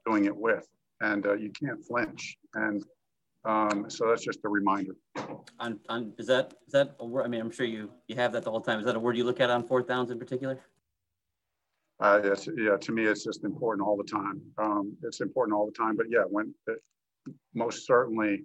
doing 0.06 0.26
it 0.26 0.36
with, 0.36 0.66
and 1.02 1.26
uh, 1.26 1.34
you 1.34 1.52
can't 1.52 1.84
flinch. 1.86 2.38
And 2.56 2.84
um, 3.46 3.90
so 3.90 4.08
that's 4.08 4.24
just 4.24 4.40
a 4.46 4.50
reminder. 4.50 4.96
On, 5.60 5.80
on 5.90 6.14
is 6.18 6.28
that 6.28 6.54
is 6.66 6.72
that 6.72 6.96
a 7.00 7.06
word? 7.06 7.26
I 7.26 7.28
mean, 7.28 7.42
I'm 7.42 7.52
sure 7.52 7.66
you 7.66 7.92
you 8.08 8.16
have 8.16 8.32
that 8.34 8.44
the 8.44 8.52
whole 8.52 8.62
time. 8.62 8.80
Is 8.80 8.86
that 8.86 8.96
a 8.96 9.00
word 9.00 9.18
you 9.18 9.26
look 9.26 9.42
at 9.42 9.50
on 9.50 9.68
fourth 9.68 9.88
downs 9.88 10.12
in 10.12 10.20
particular? 10.20 10.60
Uh, 12.00 12.20
yes, 12.24 12.48
yeah. 12.58 12.76
To 12.76 12.92
me, 12.92 13.06
it's 13.06 13.24
just 13.24 13.44
important 13.44 13.88
all 13.88 13.96
the 13.96 14.04
time. 14.04 14.42
Um, 14.58 14.96
it's 15.04 15.22
important 15.22 15.56
all 15.56 15.66
the 15.66 15.72
time. 15.72 15.96
But 15.96 16.08
yeah, 16.10 16.24
when 16.30 16.54
it, 16.68 16.80
most 17.54 17.86
certainly 17.86 18.44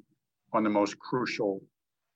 on 0.53 0.63
the 0.63 0.71
most 0.71 0.99
crucial 0.99 1.61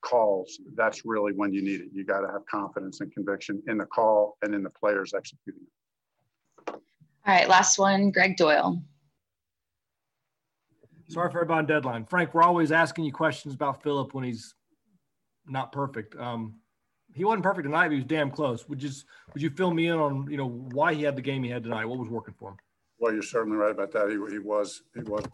calls, 0.03 0.61
that's 0.75 1.05
really 1.05 1.33
when 1.33 1.53
you 1.53 1.62
need 1.62 1.81
it. 1.81 1.89
You 1.93 2.05
got 2.05 2.21
to 2.21 2.29
have 2.29 2.45
confidence 2.47 3.01
and 3.01 3.12
conviction 3.12 3.62
in 3.67 3.79
the 3.79 3.87
call 3.87 4.37
and 4.43 4.55
in 4.55 4.62
the 4.62 4.71
players 4.71 5.15
executing 5.17 5.62
it. 5.62 6.75
All 6.75 6.81
right, 7.27 7.49
last 7.49 7.79
one, 7.79 8.11
Gregg 8.11 8.37
Doyel. 8.37 8.83
Sorry 11.09 11.31
for 11.31 11.39
everybody 11.39 11.59
on 11.59 11.67
deadline. 11.67 12.05
Frank, 12.07 12.35
we're 12.35 12.43
always 12.43 12.73
asking 12.73 13.05
you 13.05 13.12
questions 13.12 13.55
about 13.55 13.83
Philip 13.83 14.15
when 14.15 14.25
he's 14.25 14.55
not 15.47 15.71
perfect. 15.71 16.17
Um, 16.17 16.55
he 17.14 17.25
wasn't 17.25 17.42
perfect 17.42 17.64
tonight, 17.64 17.88
but 17.88 17.92
he 17.92 17.99
was 17.99 18.07
damn 18.07 18.31
close. 18.31 18.69
Would 18.69 18.83
you 18.83 18.90
would 19.33 19.42
you 19.42 19.50
fill 19.50 19.73
me 19.73 19.88
in 19.88 19.99
on 19.99 20.31
you 20.31 20.37
know 20.37 20.49
why 20.49 20.95
he 20.95 21.02
had 21.02 21.16
the 21.16 21.23
game 21.23 21.42
he 21.42 21.50
had 21.50 21.62
tonight? 21.62 21.85
What 21.85 21.99
was 21.99 22.09
working 22.09 22.35
for 22.38 22.50
him? 22.50 22.57
Well, 22.99 23.12
you're 23.12 23.23
certainly 23.23 23.57
right 23.57 23.71
about 23.71 23.92
that. 23.92 24.09
He, 24.09 24.33
he 24.33 24.38
was 24.38 24.83
he 24.95 25.02
was 25.02 25.25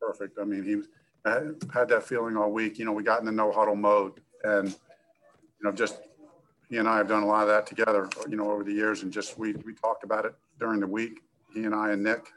perfect. 0.00 0.38
I 0.40 0.44
mean, 0.44 0.64
he 0.64 0.82
had, 1.28 1.56
had 1.72 1.88
that 1.88 2.04
feeling 2.04 2.36
all 2.36 2.50
week. 2.50 2.78
You 2.78 2.84
know, 2.84 2.92
we 2.92 3.02
got 3.02 3.20
in 3.20 3.26
the 3.26 3.32
no 3.32 3.52
huddle 3.52 3.76
mode, 3.76 4.20
and 4.44 4.68
you 4.68 5.62
know, 5.62 5.72
just 5.72 6.00
he 6.68 6.78
and 6.78 6.88
I 6.88 6.96
have 6.96 7.08
done 7.08 7.22
a 7.22 7.26
lot 7.26 7.42
of 7.42 7.48
that 7.48 7.66
together. 7.66 8.08
You 8.28 8.36
know, 8.36 8.50
over 8.50 8.64
the 8.64 8.72
years, 8.72 9.02
and 9.02 9.12
just 9.12 9.38
we 9.38 9.52
we 9.52 9.74
talked 9.74 10.04
about 10.04 10.24
it 10.24 10.34
during 10.58 10.80
the 10.80 10.86
week. 10.86 11.20
He 11.54 11.64
and 11.64 11.74
I 11.74 11.92
and 11.92 12.02
Nick, 12.02 12.28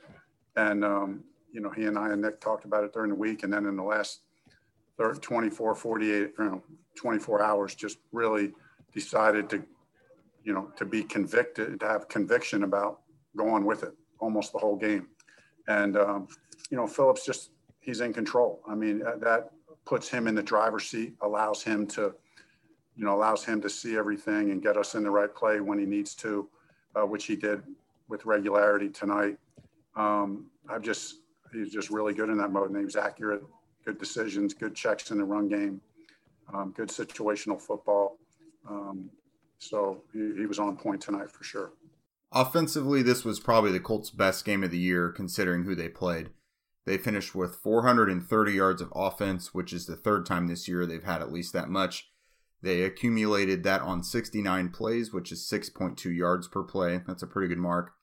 and 0.55 0.85
um, 0.85 1.23
you 1.51 1.61
know, 1.61 1.69
he 1.69 1.85
and 1.85 1.97
I 1.97 2.09
and 2.09 2.21
Nick 2.21 2.39
talked 2.39 2.65
about 2.65 2.83
it 2.83 2.93
during 2.93 3.09
the 3.09 3.15
week, 3.15 3.43
and 3.43 3.51
then 3.51 3.65
in 3.65 3.75
the 3.75 3.83
last 3.83 4.21
24, 5.21 5.73
48, 5.73 6.09
you 6.09 6.33
know, 6.37 6.61
24 6.95 7.41
hours, 7.41 7.75
just 7.75 7.97
really 8.11 8.53
decided 8.93 9.49
to, 9.49 9.63
you 10.43 10.53
know, 10.53 10.71
to 10.77 10.85
be 10.85 11.03
convicted, 11.03 11.79
to 11.79 11.87
have 11.87 12.07
conviction 12.09 12.63
about 12.63 13.01
going 13.35 13.65
with 13.65 13.83
it 13.83 13.93
almost 14.19 14.51
the 14.53 14.59
whole 14.59 14.75
game. 14.75 15.07
And, 15.67 15.97
um, 15.97 16.27
you 16.69 16.77
know, 16.77 16.87
Phillips 16.87 17.25
just, 17.25 17.51
he's 17.79 18.01
in 18.01 18.13
control. 18.13 18.61
I 18.67 18.75
mean, 18.75 18.99
that 18.99 19.51
puts 19.85 20.09
him 20.09 20.27
in 20.27 20.35
the 20.35 20.43
driver's 20.43 20.87
seat, 20.87 21.13
allows 21.21 21.63
him 21.63 21.87
to, 21.87 22.13
you 22.95 23.05
know, 23.05 23.15
allows 23.15 23.43
him 23.43 23.61
to 23.61 23.69
see 23.69 23.97
everything 23.97 24.51
and 24.51 24.61
get 24.61 24.77
us 24.77 24.95
in 24.95 25.03
the 25.03 25.09
right 25.09 25.33
play 25.33 25.59
when 25.59 25.79
he 25.79 25.85
needs 25.85 26.13
to, 26.15 26.47
uh, 26.95 27.05
which 27.05 27.25
he 27.25 27.35
did 27.35 27.63
with 28.07 28.25
regularity 28.25 28.89
tonight. 28.89 29.37
Um, 29.95 30.47
I've 30.69 30.81
just, 30.81 31.19
he's 31.51 31.71
just 31.71 31.89
really 31.89 32.13
good 32.13 32.29
in 32.29 32.37
that 32.37 32.51
mode 32.51 32.69
and 32.69 32.77
he 32.77 32.85
was 32.85 32.95
accurate, 32.95 33.43
good 33.85 33.97
decisions, 33.97 34.53
good 34.53 34.75
checks 34.75 35.11
in 35.11 35.17
the 35.17 35.23
run 35.23 35.47
game, 35.47 35.81
um, 36.53 36.73
good 36.75 36.89
situational 36.89 37.59
football. 37.59 38.17
Um, 38.69 39.09
so 39.57 40.03
he, 40.13 40.33
he 40.37 40.45
was 40.45 40.59
on 40.59 40.77
point 40.77 41.01
tonight 41.01 41.31
for 41.31 41.43
sure. 41.43 41.71
Offensively, 42.31 43.01
this 43.01 43.25
was 43.25 43.39
probably 43.39 43.71
the 43.71 43.79
Colts' 43.79 44.09
best 44.09 44.45
game 44.45 44.63
of 44.63 44.71
the 44.71 44.77
year 44.77 45.09
considering 45.09 45.63
who 45.63 45.75
they 45.75 45.89
played. 45.89 46.29
They 46.85 46.97
finished 46.97 47.35
with 47.35 47.57
430 47.57 48.51
yards 48.53 48.81
of 48.81 48.91
offense, 48.95 49.53
which 49.53 49.73
is 49.73 49.85
the 49.85 49.95
third 49.95 50.25
time 50.25 50.47
this 50.47 50.67
year 50.67 50.85
they've 50.85 51.03
had 51.03 51.21
at 51.21 51.31
least 51.31 51.53
that 51.53 51.69
much. 51.69 52.09
They 52.61 52.83
accumulated 52.83 53.63
that 53.63 53.81
on 53.81 54.03
69 54.03 54.69
plays, 54.69 55.11
which 55.11 55.31
is 55.31 55.47
6.2 55.51 56.15
yards 56.15 56.47
per 56.47 56.63
play. 56.63 57.01
That's 57.05 57.23
a 57.23 57.27
pretty 57.27 57.49
good 57.49 57.57
mark. 57.57 57.93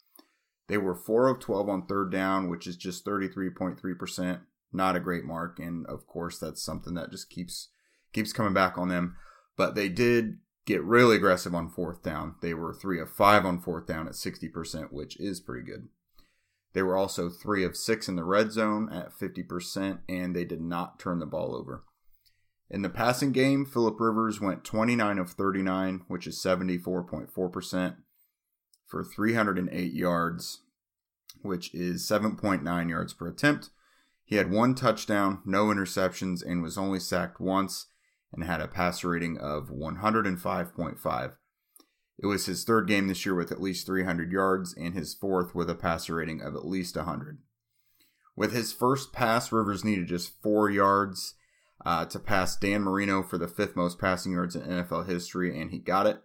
They 0.68 0.78
were 0.78 0.94
4 0.94 1.28
of 1.28 1.40
12 1.40 1.68
on 1.68 1.86
third 1.86 2.12
down, 2.12 2.48
which 2.48 2.66
is 2.66 2.76
just 2.76 3.04
33.3%. 3.04 4.40
Not 4.72 4.96
a 4.96 5.00
great 5.00 5.24
mark, 5.24 5.58
and 5.58 5.86
of 5.86 6.06
course 6.06 6.38
that's 6.38 6.62
something 6.62 6.92
that 6.94 7.10
just 7.10 7.30
keeps 7.30 7.68
keeps 8.12 8.34
coming 8.34 8.52
back 8.52 8.76
on 8.76 8.88
them. 8.88 9.16
But 9.56 9.74
they 9.74 9.88
did 9.88 10.38
get 10.68 10.84
really 10.84 11.16
aggressive 11.16 11.54
on 11.54 11.70
fourth 11.70 12.02
down. 12.02 12.34
They 12.42 12.52
were 12.52 12.74
3 12.74 13.00
of 13.00 13.10
5 13.10 13.46
on 13.46 13.58
fourth 13.58 13.86
down 13.86 14.06
at 14.06 14.12
60%, 14.12 14.92
which 14.92 15.18
is 15.18 15.40
pretty 15.40 15.64
good. 15.64 15.88
They 16.74 16.82
were 16.82 16.96
also 16.96 17.30
3 17.30 17.64
of 17.64 17.76
6 17.76 18.08
in 18.08 18.16
the 18.16 18.24
red 18.24 18.52
zone 18.52 18.92
at 18.92 19.18
50%, 19.18 20.00
and 20.08 20.36
they 20.36 20.44
did 20.44 20.60
not 20.60 20.98
turn 20.98 21.20
the 21.20 21.26
ball 21.26 21.56
over. 21.56 21.84
In 22.70 22.82
the 22.82 22.90
passing 22.90 23.32
game, 23.32 23.64
Philip 23.64 23.98
Rivers 23.98 24.42
went 24.42 24.62
29 24.62 25.18
of 25.18 25.30
39, 25.30 26.02
which 26.06 26.26
is 26.26 26.38
74.4%, 26.38 27.96
for 28.86 29.02
308 29.02 29.92
yards, 29.94 30.60
which 31.40 31.74
is 31.74 32.06
7.9 32.06 32.90
yards 32.90 33.14
per 33.14 33.26
attempt. 33.26 33.70
He 34.22 34.36
had 34.36 34.50
one 34.50 34.74
touchdown, 34.74 35.40
no 35.46 35.68
interceptions, 35.68 36.44
and 36.46 36.62
was 36.62 36.76
only 36.76 37.00
sacked 37.00 37.40
once 37.40 37.86
and 38.32 38.44
had 38.44 38.60
a 38.60 38.68
passer 38.68 39.08
rating 39.10 39.38
of 39.38 39.70
105.5. 39.70 41.32
It 42.20 42.26
was 42.26 42.46
his 42.46 42.64
third 42.64 42.88
game 42.88 43.06
this 43.06 43.24
year 43.24 43.34
with 43.34 43.52
at 43.52 43.60
least 43.60 43.86
300 43.86 44.32
yards 44.32 44.74
and 44.74 44.94
his 44.94 45.14
fourth 45.14 45.54
with 45.54 45.70
a 45.70 45.74
passer 45.74 46.16
rating 46.16 46.42
of 46.42 46.54
at 46.54 46.66
least 46.66 46.96
100. 46.96 47.38
With 48.36 48.52
his 48.52 48.72
first 48.72 49.12
pass, 49.12 49.52
Rivers 49.52 49.84
needed 49.84 50.08
just 50.08 50.42
four 50.42 50.70
yards 50.70 51.34
uh, 51.84 52.06
to 52.06 52.18
pass 52.18 52.56
Dan 52.56 52.82
Marino 52.82 53.22
for 53.22 53.38
the 53.38 53.46
fifth 53.48 53.76
most 53.76 54.00
passing 54.00 54.32
yards 54.32 54.56
in 54.56 54.62
NFL 54.62 55.08
history, 55.08 55.60
and 55.60 55.70
he 55.70 55.78
got 55.78 56.06
it. 56.06 56.22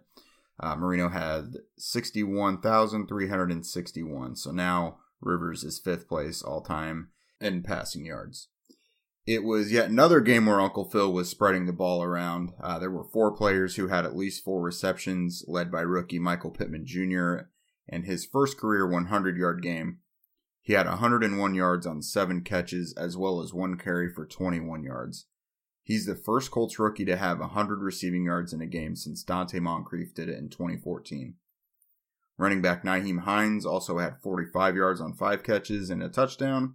Uh, 0.60 0.76
Marino 0.76 1.08
had 1.08 1.56
61,361, 1.78 4.36
so 4.36 4.52
now 4.52 4.98
Rivers 5.20 5.64
is 5.64 5.78
fifth 5.78 6.08
place 6.08 6.42
all 6.42 6.60
time 6.60 7.08
in 7.40 7.62
passing 7.62 8.04
yards 8.04 8.48
it 9.26 9.42
was 9.42 9.72
yet 9.72 9.88
another 9.88 10.20
game 10.20 10.46
where 10.46 10.60
Uncle 10.60 10.84
Phil 10.84 11.12
was 11.12 11.30
spreading 11.30 11.66
the 11.66 11.72
ball 11.72 12.02
around. 12.02 12.52
Uh, 12.62 12.78
there 12.78 12.90
were 12.90 13.04
four 13.04 13.32
players 13.32 13.76
who 13.76 13.88
had 13.88 14.04
at 14.04 14.16
least 14.16 14.44
four 14.44 14.60
receptions, 14.60 15.44
led 15.48 15.72
by 15.72 15.80
rookie 15.80 16.18
Michael 16.18 16.50
Pittman 16.50 16.84
Jr. 16.84 17.46
and 17.88 18.04
his 18.04 18.26
first 18.26 18.58
career 18.58 18.86
100 18.86 19.36
yard 19.36 19.62
game. 19.62 19.98
He 20.60 20.74
had 20.74 20.86
101 20.86 21.54
yards 21.54 21.86
on 21.86 22.02
seven 22.02 22.42
catches, 22.42 22.94
as 22.94 23.16
well 23.16 23.40
as 23.40 23.52
one 23.52 23.76
carry 23.76 24.10
for 24.10 24.26
21 24.26 24.82
yards. 24.82 25.26
He's 25.82 26.06
the 26.06 26.14
first 26.14 26.50
Colts 26.50 26.78
rookie 26.78 27.04
to 27.04 27.16
have 27.16 27.38
100 27.38 27.82
receiving 27.82 28.24
yards 28.24 28.54
in 28.54 28.62
a 28.62 28.66
game 28.66 28.96
since 28.96 29.22
Donte 29.22 29.60
Moncrief 29.60 30.14
did 30.14 30.30
it 30.30 30.38
in 30.38 30.48
2014. 30.48 31.34
Running 32.36 32.62
back 32.62 32.82
Nyheim 32.82 33.20
Hines 33.20 33.66
also 33.66 33.98
had 33.98 34.20
45 34.22 34.76
yards 34.76 35.00
on 35.00 35.12
five 35.12 35.42
catches 35.42 35.90
and 35.90 36.02
a 36.02 36.08
touchdown. 36.08 36.74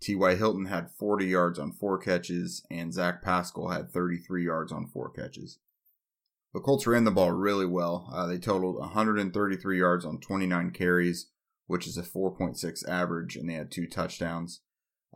T.Y. 0.00 0.34
Hilton 0.34 0.66
had 0.66 0.90
40 0.90 1.26
yards 1.26 1.58
on 1.58 1.72
four 1.72 1.98
catches, 1.98 2.64
and 2.70 2.92
Zach 2.92 3.22
Pascal 3.22 3.68
had 3.68 3.92
33 3.92 4.44
yards 4.44 4.72
on 4.72 4.86
four 4.86 5.10
catches. 5.10 5.58
The 6.54 6.60
Colts 6.60 6.86
ran 6.86 7.04
the 7.04 7.10
ball 7.10 7.30
really 7.30 7.66
well. 7.66 8.08
Uh, 8.12 8.26
they 8.26 8.38
totaled 8.38 8.76
133 8.76 9.78
yards 9.78 10.04
on 10.04 10.18
29 10.18 10.70
carries, 10.70 11.26
which 11.66 11.86
is 11.86 11.96
a 11.96 12.02
4.6 12.02 12.88
average, 12.88 13.36
and 13.36 13.48
they 13.48 13.54
had 13.54 13.70
two 13.70 13.86
touchdowns, 13.86 14.62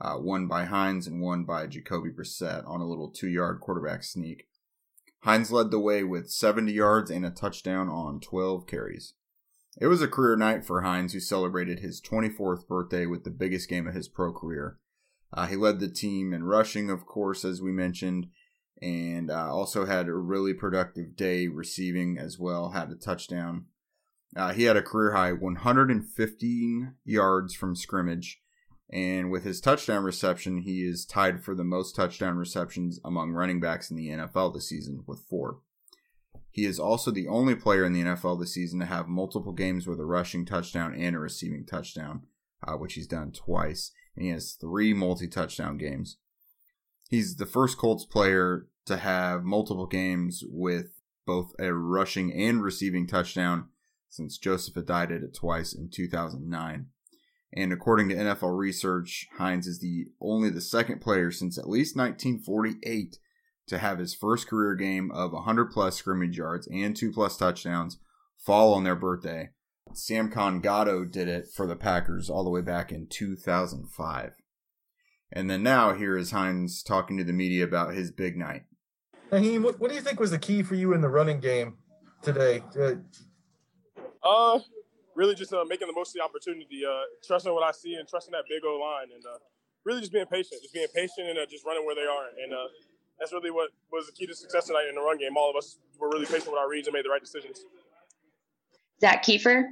uh, 0.00 0.16
one 0.16 0.46
by 0.46 0.66
Hines 0.66 1.06
and 1.06 1.20
one 1.20 1.44
by 1.44 1.66
Jacoby 1.66 2.10
Brissett 2.10 2.68
on 2.68 2.80
a 2.80 2.86
little 2.86 3.10
two 3.10 3.28
yard 3.28 3.60
quarterback 3.60 4.04
sneak. 4.04 4.48
Hines 5.20 5.50
led 5.50 5.70
the 5.70 5.80
way 5.80 6.04
with 6.04 6.30
70 6.30 6.70
yards 6.70 7.10
and 7.10 7.24
a 7.24 7.30
touchdown 7.30 7.88
on 7.88 8.20
12 8.20 8.66
carries. 8.66 9.14
It 9.80 9.88
was 9.88 10.02
a 10.02 10.08
career 10.08 10.36
night 10.36 10.64
for 10.64 10.82
Hines, 10.82 11.12
who 11.12 11.20
celebrated 11.20 11.80
his 11.80 12.00
24th 12.00 12.68
birthday 12.68 13.06
with 13.06 13.24
the 13.24 13.30
biggest 13.30 13.68
game 13.68 13.88
of 13.88 13.94
his 13.94 14.08
pro 14.08 14.32
career. 14.32 14.78
Uh, 15.32 15.46
he 15.46 15.56
led 15.56 15.80
the 15.80 15.90
team 15.90 16.32
in 16.32 16.44
rushing, 16.44 16.90
of 16.90 17.06
course, 17.06 17.44
as 17.44 17.60
we 17.60 17.72
mentioned, 17.72 18.28
and 18.80 19.30
uh, 19.30 19.52
also 19.52 19.84
had 19.84 20.06
a 20.06 20.14
really 20.14 20.54
productive 20.54 21.16
day 21.16 21.48
receiving 21.48 22.18
as 22.18 22.38
well, 22.38 22.70
had 22.70 22.90
a 22.90 22.94
touchdown. 22.94 23.66
Uh, 24.36 24.52
he 24.52 24.64
had 24.64 24.76
a 24.76 24.82
career 24.82 25.12
high 25.12 25.32
115 25.32 26.94
yards 27.04 27.54
from 27.54 27.74
scrimmage, 27.74 28.40
and 28.92 29.28
with 29.30 29.42
his 29.42 29.60
touchdown 29.60 30.04
reception, 30.04 30.58
he 30.58 30.82
is 30.82 31.04
tied 31.04 31.42
for 31.42 31.56
the 31.56 31.64
most 31.64 31.96
touchdown 31.96 32.36
receptions 32.36 33.00
among 33.04 33.32
running 33.32 33.58
backs 33.58 33.90
in 33.90 33.96
the 33.96 34.08
NFL 34.08 34.54
this 34.54 34.68
season 34.68 35.02
with 35.06 35.24
four. 35.28 35.58
He 36.54 36.66
is 36.66 36.78
also 36.78 37.11
the 37.11 37.26
only 37.26 37.56
player 37.56 37.84
in 37.84 37.92
the 37.92 38.04
NFL 38.04 38.38
this 38.38 38.54
season 38.54 38.78
to 38.78 38.87
have 38.87 39.08
multiple 39.08 39.50
games 39.50 39.88
with 39.88 39.99
a 39.99 40.04
rushing 40.04 40.46
touchdown 40.46 40.94
and 40.94 41.16
a 41.16 41.18
receiving 41.18 41.66
touchdown, 41.66 42.26
uh, 42.64 42.75
which 42.75 42.94
he's 42.94 43.08
done 43.08 43.32
twice. 43.32 43.90
And 44.14 44.25
he 44.25 44.30
has 44.30 44.52
three 44.52 44.94
multi 44.94 45.26
touchdown 45.26 45.78
games. 45.78 46.18
He's 47.11 47.34
the 47.34 47.44
first 47.44 47.76
Colts 47.76 48.04
player 48.04 48.68
to 48.87 48.99
have 48.99 49.42
multiple 49.42 49.88
games 49.88 50.44
with 50.46 51.00
both 51.26 51.50
a 51.58 51.75
rushing 51.75 52.32
and 52.32 52.62
receiving 52.62 53.08
touchdown 53.08 53.70
since 54.08 54.38
Joseph 54.38 54.75
Addai 54.75 55.06
at 55.06 55.11
it 55.11 55.34
twice 55.34 55.73
in 55.73 55.90
2009. 55.90 56.87
And 57.52 57.73
according 57.73 58.11
to 58.11 58.14
NFL 58.14 58.56
research, 58.56 59.26
Hines 59.38 59.66
is 59.66 59.80
the 59.80 60.06
only 60.20 60.50
the 60.50 60.61
second 60.61 61.00
player 61.00 61.32
since 61.32 61.58
at 61.58 61.68
least 61.68 61.96
1948 61.96 63.18
to 63.66 63.78
have 63.78 63.99
his 63.99 64.14
first 64.14 64.49
career 64.49 64.75
game 64.75 65.11
of 65.11 65.33
100 65.33 65.71
plus 65.71 65.97
scrimmage 65.97 66.37
yards 66.37 66.66
and 66.68 66.97
two 66.97 67.12
plus 67.12 67.37
touchdowns 67.37 67.99
fall 68.37 68.75
on 68.75 68.85
their 68.85 68.97
birthday. 68.97 69.50
Samkon 69.92 70.62
Gado 70.62 71.11
did 71.11 71.28
it 71.28 71.47
for 71.54 71.66
the 71.66 71.76
Packers 71.76 72.28
all 72.28 72.44
the 72.44 72.50
way 72.50 72.61
back 72.61 72.92
in 72.92 73.06
2005. 73.06 74.33
And 75.33 75.50
then 75.50 75.62
now 75.62 75.94
here 75.94 76.16
is 76.16 76.30
Hines 76.30 76.83
talking 76.83 77.16
to 77.18 77.25
the 77.25 77.33
media 77.33 77.64
about 77.64 77.94
his 77.94 78.11
big 78.11 78.37
night. 78.37 78.62
Nyheim, 79.33 79.62
what, 79.62 79.80
what 79.80 79.90
do 79.90 79.97
you 79.97 80.02
think 80.02 80.21
was 80.21 80.30
the 80.30 80.38
key 80.38 80.62
for 80.62 80.75
you 80.75 80.92
in 80.92 81.00
the 81.00 81.09
running 81.09 81.40
game 81.40 81.78
today? 82.23 82.62
Uh, 82.78 82.94
uh 84.23 84.61
really 85.14 85.35
just 85.35 85.52
uh, 85.52 85.64
making 85.66 85.87
the 85.87 85.94
most 85.94 86.11
of 86.11 86.14
the 86.14 86.23
opportunity, 86.23 86.83
uh, 86.85 87.06
trusting 87.26 87.52
what 87.52 87.62
I 87.62 87.73
see 87.73 87.94
and 87.94 88.06
trusting 88.09 88.33
that 88.33 88.44
big 88.49 88.64
O 88.64 88.78
line, 88.78 89.14
and 89.14 89.25
uh, 89.25 89.38
really 89.85 90.00
just 90.00 90.12
being 90.12 90.26
patient, 90.26 90.62
just 90.62 90.75
being 90.75 90.88
patient 90.94 91.28
and 91.28 91.38
uh, 91.38 91.47
just 91.47 91.64
running 91.64 91.87
where 91.87 91.94
they 91.94 92.06
are. 92.06 92.28
And 92.42 92.52
uh, 92.52 92.68
that's 93.18 93.33
really 93.33 93.50
what 93.50 93.71
was 93.92 94.06
the 94.06 94.12
key 94.12 94.26
to 94.26 94.35
success 94.35 94.66
tonight 94.66 94.87
in 94.88 94.94
the 94.94 95.00
run 95.00 95.18
game. 95.18 95.37
All 95.37 95.50
of 95.50 95.56
us 95.56 95.78
were 95.99 96.09
really 96.09 96.26
patient 96.26 96.49
with 96.49 96.59
our 96.59 96.68
reads 96.68 96.88
and 96.88 96.94
made 96.94 97.04
the 97.04 97.11
right 97.11 97.21
decisions. 97.21 97.64
Zach 99.00 99.25
Kiefer. 99.25 99.64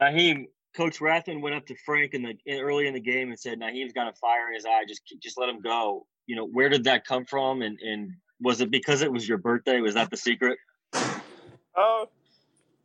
Nyheim, 0.00 0.46
Coach 0.74 1.00
Rathman 1.00 1.40
went 1.40 1.56
up 1.56 1.66
to 1.66 1.74
Frank 1.84 2.14
in 2.14 2.22
the 2.22 2.34
in, 2.46 2.60
early 2.60 2.86
in 2.86 2.94
the 2.94 3.00
game 3.00 3.30
and 3.30 3.38
said, 3.38 3.58
"Nyheim's 3.58 3.92
got 3.92 4.08
a 4.08 4.12
fire 4.12 4.48
in 4.48 4.54
his 4.54 4.64
eye. 4.64 4.84
Just 4.86 5.02
just 5.20 5.38
let 5.38 5.48
him 5.48 5.60
go." 5.60 6.06
You 6.26 6.36
know, 6.36 6.46
where 6.46 6.68
did 6.68 6.84
that 6.84 7.04
come 7.04 7.24
from? 7.24 7.62
And 7.62 7.78
and 7.80 8.12
was 8.40 8.60
it 8.60 8.70
because 8.70 9.02
it 9.02 9.12
was 9.12 9.28
your 9.28 9.38
birthday? 9.38 9.80
Was 9.80 9.94
that 9.94 10.10
the 10.10 10.16
secret? 10.16 10.58
Uh, 10.92 12.06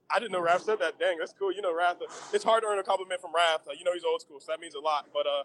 I 0.10 0.20
didn't 0.20 0.32
know 0.32 0.42
Raph 0.42 0.62
said 0.62 0.80
that. 0.80 1.00
Dang, 1.00 1.18
that's 1.18 1.34
cool. 1.38 1.52
You 1.52 1.62
know, 1.62 1.74
Raph. 1.74 1.98
It's 2.34 2.44
hard 2.44 2.64
to 2.64 2.68
earn 2.68 2.80
a 2.80 2.84
compliment 2.84 3.22
from 3.22 3.32
Raph. 3.32 3.68
Uh, 3.68 3.74
you 3.78 3.84
know, 3.84 3.94
he's 3.94 4.04
old 4.04 4.22
school, 4.22 4.40
so 4.40 4.52
that 4.52 4.60
means 4.60 4.76
a 4.76 4.80
lot. 4.80 5.08
But 5.14 5.26
uh, 5.28 5.44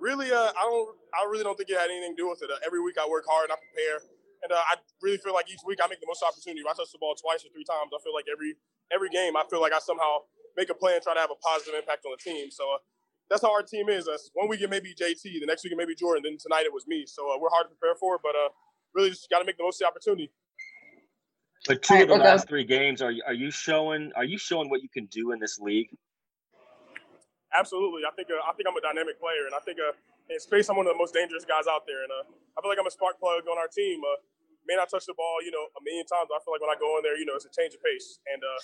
really, 0.00 0.30
uh, 0.30 0.50
I 0.54 0.62
don't. 0.64 0.88
I 1.14 1.24
really 1.28 1.44
don't 1.44 1.56
think 1.56 1.70
it 1.70 1.78
had 1.78 1.90
anything 1.90 2.14
to 2.14 2.20
do 2.20 2.28
with 2.28 2.42
it. 2.42 2.50
Uh, 2.50 2.58
every 2.64 2.80
week 2.80 2.96
I 3.00 3.06
work 3.08 3.24
hard 3.28 3.50
and 3.50 3.54
I 3.54 3.58
prepare, 3.58 3.98
and 4.42 4.50
uh, 4.52 4.62
I 4.70 4.78
really 5.02 5.18
feel 5.18 5.34
like 5.34 5.50
each 5.50 5.62
week 5.66 5.78
I 5.82 5.88
make 5.88 6.00
the 6.00 6.10
most 6.10 6.22
opportunity. 6.22 6.60
If 6.60 6.68
I 6.68 6.74
touch 6.74 6.92
the 6.92 7.00
ball 7.00 7.14
twice 7.14 7.42
or 7.44 7.50
three 7.50 7.64
times, 7.66 7.90
I 7.94 7.98
feel 8.02 8.14
like 8.14 8.26
every 8.30 8.56
every 8.92 9.10
game 9.10 9.36
I 9.36 9.44
feel 9.48 9.60
like 9.60 9.72
I 9.72 9.80
somehow 9.80 10.28
make 10.56 10.70
a 10.70 10.76
play 10.76 10.94
and 10.94 11.02
try 11.02 11.14
to 11.14 11.22
have 11.22 11.30
a 11.30 11.40
positive 11.40 11.74
impact 11.78 12.04
on 12.06 12.12
the 12.16 12.20
team. 12.20 12.50
So 12.50 12.64
uh, 12.66 12.78
that's 13.30 13.42
how 13.42 13.52
our 13.52 13.62
team 13.62 13.88
is. 13.88 14.08
Us 14.08 14.30
one 14.34 14.48
week 14.48 14.60
it 14.60 14.70
may 14.70 14.80
be 14.80 14.94
JT, 14.94 15.22
the 15.22 15.46
next 15.46 15.64
week 15.64 15.72
it 15.72 15.78
may 15.78 15.86
be 15.86 15.94
Jordan, 15.94 16.22
then 16.24 16.36
tonight 16.40 16.66
it 16.66 16.72
was 16.72 16.86
me. 16.86 17.04
So 17.06 17.30
uh, 17.30 17.38
we're 17.38 17.52
hard 17.52 17.68
to 17.68 17.74
prepare 17.76 17.94
for, 17.96 18.18
but 18.22 18.34
uh, 18.34 18.50
really 18.94 19.10
just 19.10 19.28
got 19.30 19.40
to 19.40 19.44
make 19.44 19.56
the 19.56 19.64
most 19.64 19.80
of 19.80 19.86
the 19.86 19.88
opportunity. 19.88 20.30
But 21.66 21.82
two 21.82 22.02
of 22.02 22.08
the 22.08 22.16
last 22.16 22.48
three 22.48 22.64
games, 22.64 23.02
are 23.02 23.10
you, 23.10 23.22
are 23.26 23.34
you 23.34 23.50
showing 23.50 24.12
are 24.16 24.24
you 24.24 24.38
showing 24.38 24.70
what 24.70 24.82
you 24.82 24.88
can 24.88 25.06
do 25.06 25.32
in 25.32 25.38
this 25.40 25.58
league? 25.58 25.88
Absolutely, 27.48 28.04
I 28.04 28.12
think 28.12 28.28
uh, 28.28 28.44
I 28.44 28.52
think 28.52 28.68
I'm 28.68 28.76
a 28.76 28.84
dynamic 28.84 29.16
player, 29.16 29.48
and 29.48 29.56
I 29.56 29.62
think 29.64 29.80
uh, 29.80 29.96
in 30.28 30.36
space 30.36 30.68
I'm 30.68 30.76
one 30.76 30.84
of 30.84 30.92
the 30.92 31.00
most 31.00 31.16
dangerous 31.16 31.48
guys 31.48 31.64
out 31.64 31.88
there, 31.88 32.04
and 32.04 32.12
uh, 32.12 32.28
I 32.28 32.60
feel 32.60 32.68
like 32.68 32.76
I'm 32.76 32.88
a 32.88 32.92
spark 32.92 33.16
plug 33.16 33.48
on 33.48 33.56
our 33.56 33.72
team. 33.72 34.04
Uh, 34.04 34.20
may 34.68 34.76
not 34.76 34.92
touch 34.92 35.08
the 35.08 35.16
ball, 35.16 35.40
you 35.40 35.48
know, 35.48 35.64
a 35.72 35.80
million 35.80 36.04
times. 36.04 36.28
I 36.28 36.36
feel 36.44 36.52
like 36.52 36.60
when 36.60 36.68
I 36.68 36.76
go 36.76 37.00
in 37.00 37.02
there, 37.08 37.16
you 37.16 37.24
know, 37.24 37.40
it's 37.40 37.48
a 37.48 37.54
change 37.54 37.72
of 37.72 37.80
pace, 37.80 38.20
and 38.28 38.44
uh, 38.44 38.60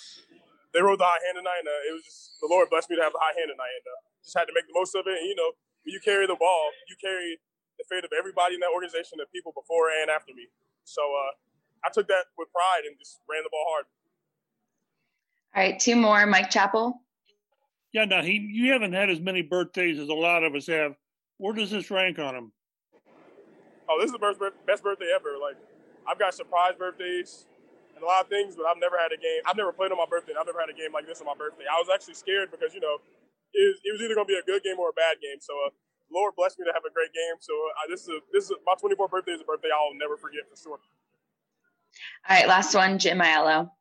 they 0.69 0.85
rode 0.85 1.01
the 1.01 1.09
high 1.09 1.17
hand 1.25 1.41
tonight, 1.41 1.65
and 1.65 1.69
uh, 1.69 1.89
it 1.89 1.97
was 1.97 2.05
just 2.05 2.37
the 2.37 2.45
Lord 2.45 2.69
blessed 2.69 2.93
me 2.93 3.01
to 3.01 3.03
have 3.03 3.15
the 3.15 3.23
high 3.23 3.33
hand 3.33 3.49
tonight, 3.49 3.73
and 3.73 3.85
uh, 3.89 3.99
just 4.21 4.37
had 4.37 4.45
to 4.45 4.53
make 4.53 4.69
the 4.69 4.77
most 4.77 4.93
of 4.93 5.09
it. 5.09 5.17
And 5.17 5.25
you 5.25 5.33
know, 5.33 5.57
when 5.81 5.97
you 5.97 6.01
carry 6.03 6.29
the 6.29 6.37
ball, 6.37 6.69
you 6.85 6.93
carry 7.01 7.41
the 7.81 7.85
fate 7.89 8.05
of 8.05 8.13
everybody 8.13 8.53
in 8.53 8.61
that 8.61 8.69
organization, 8.69 9.17
the 9.17 9.25
people 9.33 9.49
before 9.49 9.89
and 9.89 10.13
after 10.13 10.31
me. 10.37 10.45
So 10.85 11.01
I 11.83 11.89
took 11.89 12.07
that 12.07 12.29
with 12.37 12.53
pride 12.53 12.85
and 12.85 12.93
just 13.01 13.19
ran 13.25 13.41
the 13.41 13.49
ball 13.49 13.65
hard. 13.73 13.85
All 15.55 15.63
right, 15.63 15.79
two 15.79 15.95
more. 15.95 16.25
Mike 16.25 16.49
Chappell. 16.49 17.01
Yeah, 17.95 18.03
now 18.03 18.19
he 18.19 18.43
you 18.51 18.75
haven't 18.75 18.91
had 18.91 19.07
as 19.07 19.23
many 19.23 19.39
birthdays 19.39 19.95
as 20.03 20.11
a 20.11 20.13
lot 20.13 20.43
of 20.43 20.51
us 20.51 20.67
have. 20.67 20.99
Where 21.39 21.55
does 21.55 21.71
this 21.71 21.87
rank 21.87 22.19
on 22.19 22.35
him? 22.35 22.51
Oh, 23.87 23.95
this 24.03 24.11
is 24.11 24.11
the 24.11 24.19
best, 24.19 24.35
best 24.67 24.83
birthday 24.83 25.15
ever. 25.15 25.39
Like, 25.39 25.55
I've 26.03 26.19
got 26.19 26.35
surprise 26.35 26.75
birthdays 26.75 27.47
and 27.95 28.03
a 28.03 28.05
lot 28.05 28.27
of 28.27 28.27
things, 28.27 28.59
but 28.59 28.67
I've 28.67 28.83
never 28.83 28.99
had 28.99 29.15
a 29.15 29.19
game. 29.19 29.39
I've 29.47 29.55
never 29.55 29.71
played 29.71 29.95
on 29.95 29.97
my 29.97 30.11
birthday. 30.11 30.35
I've 30.35 30.43
never 30.43 30.59
had 30.59 30.67
a 30.67 30.75
game 30.75 30.91
like 30.91 31.07
this 31.07 31.23
on 31.23 31.27
my 31.31 31.39
birthday. 31.39 31.63
I 31.71 31.79
was 31.79 31.87
actually 31.87 32.19
scared 32.19 32.51
because 32.51 32.75
you 32.75 32.83
know 32.83 32.99
it 33.55 33.63
was, 33.63 33.79
it 33.87 33.91
was 33.95 34.03
either 34.03 34.11
going 34.11 34.27
to 34.27 34.33
be 34.35 34.39
a 34.43 34.43
good 34.43 34.59
game 34.67 34.75
or 34.75 34.91
a 34.91 34.97
bad 34.99 35.23
game. 35.23 35.39
So, 35.39 35.55
uh, 35.63 35.71
Lord 36.11 36.35
bless 36.35 36.59
me 36.59 36.67
to 36.67 36.75
have 36.75 36.83
a 36.83 36.91
great 36.91 37.15
game. 37.15 37.39
So, 37.39 37.55
uh, 37.79 37.87
this 37.87 38.03
is 38.03 38.11
a, 38.11 38.19
this 38.35 38.43
is 38.43 38.51
a, 38.51 38.59
my 38.67 38.75
24th 38.75 39.07
birthday 39.07 39.39
is 39.39 39.39
a 39.39 39.47
birthday 39.47 39.71
I'll 39.71 39.95
never 39.95 40.19
forget 40.19 40.43
for 40.51 40.59
sure. 40.59 40.83
All 42.27 42.35
right, 42.35 42.43
last 42.43 42.75
one, 42.75 42.99
Jim 42.99 43.23
Ayello. 43.23 43.71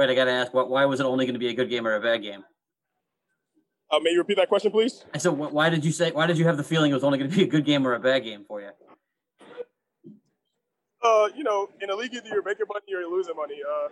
Wait, 0.00 0.08
I 0.08 0.16
got 0.16 0.24
to 0.24 0.32
ask, 0.32 0.56
what, 0.56 0.72
why 0.72 0.88
was 0.88 1.00
it 1.00 1.04
only 1.04 1.28
going 1.28 1.36
to 1.36 1.42
be 1.42 1.52
a 1.52 1.54
good 1.54 1.68
game 1.68 1.84
or 1.84 1.92
a 1.92 2.00
bad 2.00 2.24
game? 2.24 2.48
Uh, 3.90 3.98
may 3.98 4.10
you 4.10 4.18
repeat 4.18 4.36
that 4.36 4.48
question, 4.48 4.70
please? 4.70 5.04
I 5.12 5.18
said, 5.18 5.30
why 5.30 5.68
did 5.68 5.84
you 5.84 5.90
say? 5.90 6.12
Why 6.12 6.26
did 6.26 6.38
you 6.38 6.46
have 6.46 6.56
the 6.56 6.62
feeling 6.62 6.92
it 6.92 6.94
was 6.94 7.02
only 7.02 7.18
going 7.18 7.30
to 7.30 7.36
be 7.36 7.42
a 7.42 7.46
good 7.46 7.64
game 7.64 7.86
or 7.86 7.94
a 7.94 8.00
bad 8.00 8.22
game 8.22 8.44
for 8.46 8.60
you? 8.60 8.70
Uh, 11.02 11.28
you 11.34 11.42
know, 11.42 11.68
in 11.80 11.90
a 11.90 11.96
league, 11.96 12.14
either 12.14 12.28
you're 12.28 12.44
making 12.44 12.66
money 12.68 12.86
or 12.94 13.00
you're 13.00 13.10
losing 13.10 13.34
money. 13.34 13.58
Uh, 13.64 13.88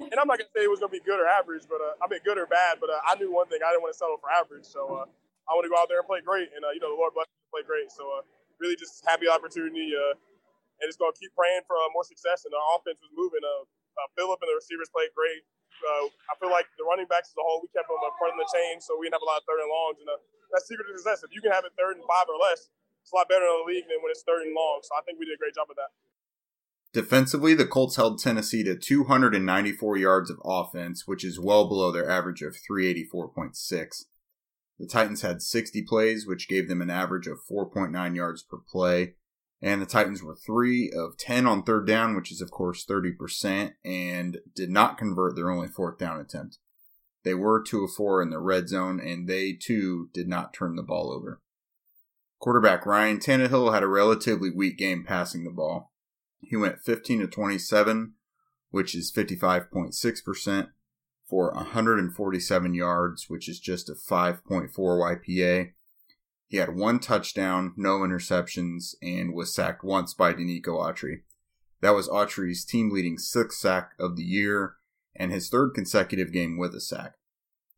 and 0.00 0.18
I'm 0.18 0.26
not 0.26 0.42
gonna 0.42 0.50
say 0.50 0.66
it 0.66 0.72
was 0.72 0.82
gonna 0.82 0.90
be 0.90 1.04
good 1.04 1.20
or 1.20 1.28
average, 1.30 1.62
but 1.70 1.78
uh, 1.78 1.94
I 2.02 2.10
mean 2.10 2.18
good 2.26 2.34
or 2.34 2.50
bad. 2.50 2.82
But 2.82 2.90
uh, 2.90 2.98
I 3.06 3.14
knew 3.14 3.30
one 3.30 3.46
thing: 3.46 3.62
I 3.62 3.70
didn't 3.70 3.86
want 3.86 3.94
to 3.94 3.98
settle 3.98 4.18
for 4.18 4.26
average. 4.26 4.66
So 4.66 4.82
uh, 4.90 5.06
I 5.46 5.54
want 5.54 5.62
to 5.62 5.70
go 5.70 5.78
out 5.78 5.86
there 5.86 6.02
and 6.02 6.08
play 6.08 6.18
great. 6.18 6.50
And 6.50 6.66
uh, 6.66 6.74
you 6.74 6.82
know, 6.82 6.90
the 6.90 6.98
Lord 6.98 7.14
bless 7.14 7.30
me 7.30 7.38
to 7.38 7.50
play 7.54 7.62
great. 7.62 7.94
So 7.94 8.02
uh, 8.18 8.26
really, 8.58 8.74
just 8.74 9.06
happy 9.06 9.30
opportunity. 9.30 9.94
Uh, 9.94 10.18
and 10.82 10.90
just 10.90 10.98
gonna 10.98 11.14
keep 11.14 11.30
praying 11.38 11.62
for 11.70 11.78
uh, 11.78 11.86
more 11.94 12.02
success. 12.02 12.42
And 12.42 12.50
our 12.50 12.66
offense 12.74 12.98
was 12.98 13.14
moving. 13.14 13.46
Uh, 13.46 13.62
uh, 13.62 14.08
Philip 14.18 14.42
and 14.42 14.50
the 14.50 14.56
receivers 14.58 14.90
played 14.90 15.14
great. 15.14 15.46
Uh, 15.82 16.06
I 16.30 16.38
feel 16.38 16.48
like 16.48 16.70
the 16.78 16.86
running 16.86 17.10
backs 17.10 17.34
as 17.34 17.38
a 17.38 17.44
whole, 17.44 17.60
we 17.60 17.68
kept 17.74 17.90
them 17.90 17.98
in 17.98 18.14
front 18.16 18.32
of 18.34 18.38
the 18.38 18.48
chain, 18.54 18.78
so 18.78 18.94
we 18.96 19.06
didn't 19.10 19.18
have 19.20 19.26
a 19.26 19.30
lot 19.30 19.42
of 19.42 19.44
third 19.44 19.60
and 19.60 19.70
longs. 19.70 19.98
And 19.98 20.08
uh, 20.08 20.22
that's 20.54 20.70
secret 20.70 20.86
to 20.86 20.94
success. 20.96 21.26
If 21.26 21.34
you 21.34 21.42
can 21.42 21.50
have 21.50 21.66
it 21.66 21.74
third 21.74 21.98
and 21.98 22.06
five 22.06 22.30
or 22.30 22.38
less, 22.38 22.70
it's 23.02 23.10
a 23.10 23.16
lot 23.18 23.28
better 23.28 23.44
in 23.44 23.54
the 23.62 23.66
league 23.66 23.86
than 23.90 23.98
when 24.00 24.14
it's 24.14 24.22
third 24.22 24.46
and 24.46 24.54
long. 24.54 24.80
So 24.86 24.94
I 24.94 25.02
think 25.02 25.18
we 25.18 25.26
did 25.26 25.36
a 25.36 25.42
great 25.42 25.58
job 25.58 25.68
of 25.68 25.76
that. 25.76 25.90
Defensively, 26.92 27.54
the 27.54 27.66
Colts 27.66 27.96
held 27.96 28.18
Tennessee 28.18 28.62
to 28.64 28.76
294 28.76 29.96
yards 29.96 30.30
of 30.30 30.38
offense, 30.44 31.08
which 31.08 31.24
is 31.24 31.40
well 31.40 31.66
below 31.66 31.90
their 31.90 32.08
average 32.08 32.42
of 32.42 32.54
384.6. 32.54 34.04
The 34.78 34.86
Titans 34.86 35.22
had 35.22 35.40
60 35.40 35.82
plays, 35.82 36.26
which 36.26 36.48
gave 36.48 36.68
them 36.68 36.82
an 36.82 36.90
average 36.90 37.26
of 37.26 37.38
4.9 37.50 38.14
yards 38.14 38.42
per 38.42 38.58
play. 38.58 39.14
And 39.62 39.80
the 39.80 39.86
Titans 39.86 40.22
were 40.22 40.34
3 40.34 40.90
of 40.90 41.16
10 41.16 41.46
on 41.46 41.62
third 41.62 41.86
down, 41.86 42.16
which 42.16 42.32
is, 42.32 42.40
of 42.40 42.50
course, 42.50 42.84
30%, 42.84 43.74
and 43.84 44.38
did 44.56 44.70
not 44.70 44.98
convert 44.98 45.36
their 45.36 45.50
only 45.50 45.68
fourth 45.68 45.98
down 45.98 46.18
attempt. 46.18 46.58
They 47.22 47.34
were 47.34 47.62
2 47.62 47.84
of 47.84 47.92
4 47.92 48.22
in 48.22 48.30
the 48.30 48.40
red 48.40 48.68
zone, 48.68 48.98
and 48.98 49.28
they, 49.28 49.52
too, 49.52 50.08
did 50.12 50.26
not 50.26 50.52
turn 50.52 50.74
the 50.74 50.82
ball 50.82 51.12
over. 51.12 51.40
Quarterback 52.40 52.84
Ryan 52.84 53.20
Tannehill 53.20 53.72
had 53.72 53.84
a 53.84 53.88
relatively 53.88 54.50
weak 54.50 54.76
game 54.76 55.04
passing 55.04 55.44
the 55.44 55.50
ball. 55.50 55.92
He 56.40 56.56
went 56.56 56.80
15 56.80 57.20
to 57.20 57.28
27, 57.28 58.14
which 58.72 58.96
is 58.96 59.12
55.6%, 59.12 60.70
for 61.24 61.52
147 61.54 62.74
yards, 62.74 63.26
which 63.30 63.48
is 63.48 63.60
just 63.60 63.88
a 63.88 63.92
5.4 63.94 64.68
YPA. 64.76 65.70
He 66.52 66.58
had 66.58 66.76
one 66.76 66.98
touchdown, 66.98 67.72
no 67.78 68.00
interceptions, 68.00 68.94
and 69.00 69.32
was 69.32 69.54
sacked 69.54 69.82
once 69.82 70.12
by 70.12 70.34
Denico 70.34 70.78
Autry. 70.78 71.22
That 71.80 71.94
was 71.94 72.10
Autry's 72.10 72.62
team 72.66 72.90
leading 72.90 73.16
sixth 73.16 73.58
sack 73.58 73.92
of 73.98 74.16
the 74.16 74.22
year 74.22 74.74
and 75.16 75.32
his 75.32 75.48
third 75.48 75.70
consecutive 75.70 76.30
game 76.30 76.58
with 76.58 76.74
a 76.74 76.80
sack. 76.82 77.14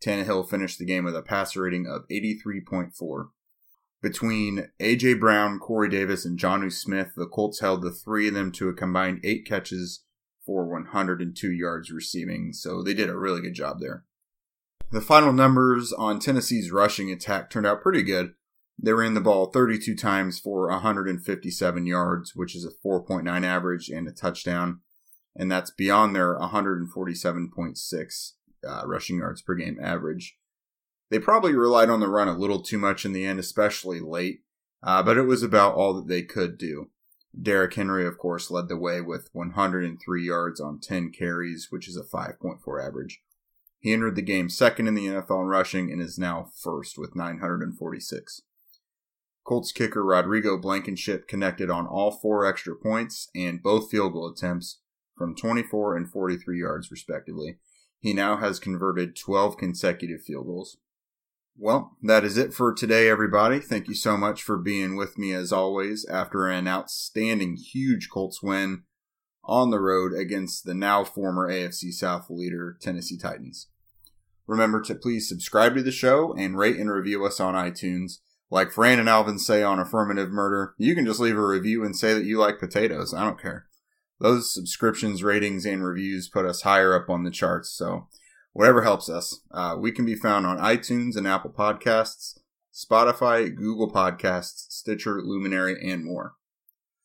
Tannehill 0.04 0.50
finished 0.50 0.80
the 0.80 0.84
game 0.84 1.04
with 1.04 1.14
a 1.14 1.22
passer 1.22 1.62
rating 1.62 1.86
of 1.86 2.08
83.4. 2.08 3.28
Between 4.02 4.68
A.J. 4.80 5.14
Brown, 5.14 5.60
Corey 5.60 5.88
Davis, 5.88 6.24
and 6.24 6.36
Jonnu 6.36 6.72
Smith, 6.72 7.12
the 7.14 7.26
Colts 7.26 7.60
held 7.60 7.80
the 7.80 7.92
three 7.92 8.26
of 8.26 8.34
them 8.34 8.50
to 8.50 8.68
a 8.68 8.74
combined 8.74 9.20
eight 9.22 9.46
catches 9.46 10.00
for 10.44 10.66
102 10.66 11.52
yards 11.52 11.92
receiving, 11.92 12.52
so 12.52 12.82
they 12.82 12.92
did 12.92 13.08
a 13.08 13.16
really 13.16 13.40
good 13.40 13.54
job 13.54 13.78
there. 13.78 14.02
The 14.90 15.00
final 15.00 15.32
numbers 15.32 15.92
on 15.92 16.18
Tennessee's 16.18 16.72
rushing 16.72 17.12
attack 17.12 17.50
turned 17.50 17.68
out 17.68 17.80
pretty 17.80 18.02
good. 18.02 18.34
They 18.78 18.92
ran 18.92 19.14
the 19.14 19.20
ball 19.20 19.46
32 19.46 19.94
times 19.94 20.38
for 20.38 20.68
157 20.68 21.86
yards, 21.86 22.34
which 22.34 22.54
is 22.54 22.64
a 22.64 22.86
4.9 22.86 23.44
average 23.44 23.88
and 23.88 24.08
a 24.08 24.12
touchdown, 24.12 24.80
and 25.36 25.50
that's 25.50 25.70
beyond 25.70 26.14
their 26.14 26.38
147.6 26.38 28.32
uh, 28.66 28.82
rushing 28.86 29.18
yards 29.18 29.42
per 29.42 29.54
game 29.54 29.78
average. 29.80 30.36
They 31.10 31.18
probably 31.18 31.54
relied 31.54 31.90
on 31.90 32.00
the 32.00 32.08
run 32.08 32.28
a 32.28 32.36
little 32.36 32.62
too 32.62 32.78
much 32.78 33.04
in 33.04 33.12
the 33.12 33.24
end, 33.24 33.38
especially 33.38 34.00
late, 34.00 34.40
uh, 34.82 35.02
but 35.02 35.16
it 35.16 35.22
was 35.22 35.42
about 35.42 35.74
all 35.74 35.94
that 35.94 36.08
they 36.08 36.22
could 36.22 36.58
do. 36.58 36.90
Derrick 37.40 37.74
Henry, 37.74 38.06
of 38.06 38.18
course, 38.18 38.50
led 38.50 38.68
the 38.68 38.76
way 38.76 39.00
with 39.00 39.28
103 39.32 40.24
yards 40.26 40.60
on 40.60 40.78
10 40.78 41.10
carries, 41.10 41.68
which 41.70 41.88
is 41.88 41.96
a 41.96 42.02
5.4 42.02 42.86
average. 42.86 43.22
He 43.80 43.92
entered 43.92 44.16
the 44.16 44.22
game 44.22 44.48
second 44.48 44.88
in 44.88 44.94
the 44.94 45.06
NFL 45.06 45.42
in 45.42 45.46
rushing 45.46 45.92
and 45.92 46.00
is 46.00 46.18
now 46.18 46.48
first 46.54 46.96
with 46.96 47.14
946. 47.14 48.42
Colts 49.44 49.72
kicker 49.72 50.02
Rodrigo 50.02 50.56
Blankenship 50.56 51.28
connected 51.28 51.70
on 51.70 51.86
all 51.86 52.10
four 52.10 52.46
extra 52.46 52.74
points 52.74 53.28
and 53.34 53.62
both 53.62 53.90
field 53.90 54.14
goal 54.14 54.30
attempts 54.30 54.80
from 55.16 55.36
24 55.36 55.96
and 55.96 56.10
43 56.10 56.58
yards, 56.58 56.90
respectively. 56.90 57.58
He 58.00 58.12
now 58.12 58.38
has 58.38 58.58
converted 58.58 59.16
12 59.16 59.56
consecutive 59.56 60.22
field 60.22 60.46
goals. 60.46 60.78
Well, 61.56 61.96
that 62.02 62.24
is 62.24 62.36
it 62.36 62.52
for 62.52 62.74
today, 62.74 63.08
everybody. 63.08 63.60
Thank 63.60 63.86
you 63.86 63.94
so 63.94 64.16
much 64.16 64.42
for 64.42 64.56
being 64.56 64.96
with 64.96 65.16
me 65.16 65.32
as 65.32 65.52
always 65.52 66.04
after 66.06 66.48
an 66.48 66.66
outstanding, 66.66 67.56
huge 67.56 68.08
Colts 68.10 68.42
win 68.42 68.82
on 69.44 69.70
the 69.70 69.78
road 69.78 70.12
against 70.12 70.64
the 70.64 70.74
now 70.74 71.04
former 71.04 71.48
AFC 71.48 71.92
South 71.92 72.28
leader, 72.28 72.76
Tennessee 72.80 73.18
Titans. 73.18 73.68
Remember 74.46 74.80
to 74.82 74.94
please 74.94 75.28
subscribe 75.28 75.74
to 75.74 75.82
the 75.82 75.92
show 75.92 76.34
and 76.36 76.58
rate 76.58 76.76
and 76.76 76.90
review 76.90 77.24
us 77.24 77.40
on 77.40 77.54
iTunes. 77.54 78.18
Like 78.50 78.70
Fran 78.70 78.98
and 79.00 79.08
Alvin 79.08 79.38
say 79.38 79.62
on 79.62 79.80
Affirmative 79.80 80.30
Murder, 80.30 80.74
you 80.78 80.94
can 80.94 81.06
just 81.06 81.20
leave 81.20 81.36
a 81.36 81.46
review 81.46 81.84
and 81.84 81.96
say 81.96 82.14
that 82.14 82.24
you 82.24 82.38
like 82.38 82.60
potatoes. 82.60 83.14
I 83.14 83.24
don't 83.24 83.40
care. 83.40 83.66
Those 84.20 84.52
subscriptions, 84.52 85.24
ratings, 85.24 85.66
and 85.66 85.84
reviews 85.84 86.28
put 86.28 86.46
us 86.46 86.62
higher 86.62 86.94
up 86.94 87.10
on 87.10 87.24
the 87.24 87.30
charts, 87.30 87.70
so 87.70 88.08
whatever 88.52 88.82
helps 88.82 89.08
us. 89.08 89.40
Uh, 89.50 89.76
we 89.78 89.92
can 89.92 90.04
be 90.04 90.14
found 90.14 90.46
on 90.46 90.58
iTunes 90.58 91.16
and 91.16 91.26
Apple 91.26 91.50
Podcasts, 91.50 92.38
Spotify, 92.72 93.54
Google 93.54 93.92
Podcasts, 93.92 94.70
Stitcher, 94.70 95.20
Luminary, 95.20 95.76
and 95.84 96.04
more. 96.04 96.34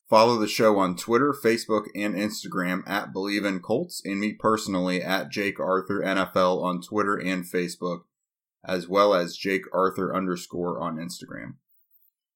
Follow 0.10 0.38
the 0.38 0.47
show 0.47 0.80
on 0.80 0.95
Twitter, 0.95 1.34
Facebook, 1.34 1.86
and 1.93 2.15
Instagram 2.15 2.82
at 2.88 3.13
Bleav 3.13 3.45
in 3.45 3.60
Colts, 3.60 4.02
and 4.04 4.19
me 4.19 4.34
personally 4.34 5.04
at 5.04 5.30
Jake 5.30 5.60
Arthur 5.60 6.02
NFL 6.02 6.63
on 6.63 6.82
Twitter 6.82 7.15
and 7.15 7.43
Facebook, 7.43 8.02
as 8.65 8.88
well 8.88 9.13
as 9.13 9.38
Jake 9.38 9.63
Arthur 9.74 10.15
underscore 10.15 10.80
on 10.80 10.98
Instagram. 10.98 11.56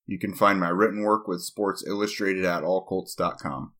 You 0.05 0.19
can 0.19 0.33
find 0.33 0.59
my 0.59 0.69
written 0.69 1.01
work 1.03 1.27
with 1.27 1.41
Sports 1.41 1.83
Illustrated 1.85 2.45
at 2.45 2.63
allcolts.com. 2.63 3.73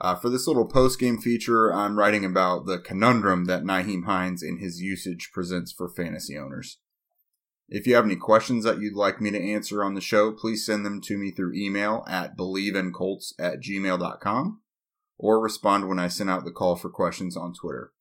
Uh, 0.00 0.14
for 0.14 0.28
this 0.28 0.46
little 0.46 0.66
post 0.66 1.00
game 1.00 1.18
feature, 1.18 1.72
I'm 1.72 1.98
writing 1.98 2.24
about 2.24 2.66
the 2.66 2.78
conundrum 2.78 3.46
that 3.46 3.64
Nyheim 3.64 4.04
Hines 4.04 4.42
and 4.42 4.60
his 4.60 4.80
usage 4.80 5.30
presents 5.32 5.72
for 5.72 5.88
fantasy 5.88 6.36
owners. 6.38 6.78
If 7.68 7.86
you 7.86 7.94
have 7.96 8.04
any 8.04 8.16
questions 8.16 8.64
that 8.64 8.80
you'd 8.80 8.96
like 8.96 9.20
me 9.20 9.30
to 9.30 9.40
answer 9.40 9.84
on 9.84 9.94
the 9.94 10.00
show, 10.00 10.32
please 10.32 10.64
send 10.64 10.86
them 10.86 11.00
to 11.02 11.18
me 11.18 11.30
through 11.30 11.54
email 11.54 12.04
at 12.08 12.36
bleavincolts 12.36 13.34
at 13.38 13.60
gmail.com 13.60 14.60
or 15.18 15.40
respond 15.40 15.88
when 15.88 15.98
I 15.98 16.08
send 16.08 16.30
out 16.30 16.44
the 16.44 16.52
call 16.52 16.76
for 16.76 16.88
questions 16.88 17.36
on 17.36 17.52
Twitter. 17.52 17.92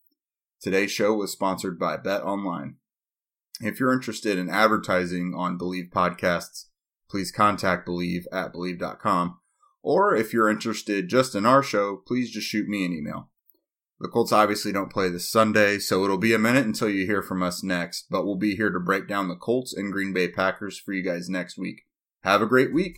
Today's 0.62 0.92
show 0.92 1.14
was 1.14 1.32
sponsored 1.32 1.78
by 1.78 1.98
Bet 1.98 2.22
Online. 2.22 2.76
If 3.62 3.80
you're 3.80 3.94
interested 3.94 4.38
in 4.38 4.50
advertising 4.50 5.34
on 5.36 5.58
Bleav 5.58 5.90
podcasts, 5.90 6.66
please 7.10 7.32
contact 7.32 7.88
Bleav 7.88 8.26
at 8.32 8.54
Bleav.com. 8.54 9.40
Or 9.82 10.16
if 10.16 10.34
you're 10.34 10.50
interested 10.50 11.10
just 11.10 11.34
in 11.34 11.46
our 11.46 11.64
show, 11.64 12.02
please 12.06 12.30
just 12.30 12.48
shoot 12.48 12.68
me 12.68 12.86
an 12.86 12.94
email. 12.94 13.30
The 14.00 14.10
Colts 14.10 14.32
obviously 14.32 14.72
don't 14.72 14.92
play 14.92 15.10
this 15.10 15.30
Sunday, 15.30 15.80
so 15.80 16.04
it'll 16.04 16.20
be 16.20 16.34
a 16.34 16.40
minute 16.40 16.66
until 16.66 16.90
you 16.90 17.06
hear 17.06 17.24
from 17.24 17.42
us 17.42 17.64
next, 17.64 18.06
but 18.12 18.26
we'll 18.26 18.36
be 18.36 18.56
here 18.56 18.70
to 18.70 18.80
break 18.80 19.08
down 19.08 19.28
the 19.28 19.36
Colts 19.36 19.74
and 19.74 19.92
Green 19.92 20.14
Bay 20.14 20.28
Packers 20.28 20.78
for 20.78 20.94
you 20.94 21.02
guys 21.02 21.30
next 21.30 21.58
week. 21.58 21.84
Have 22.24 22.42
a 22.42 22.48
great 22.48 22.74
week. 22.74 22.98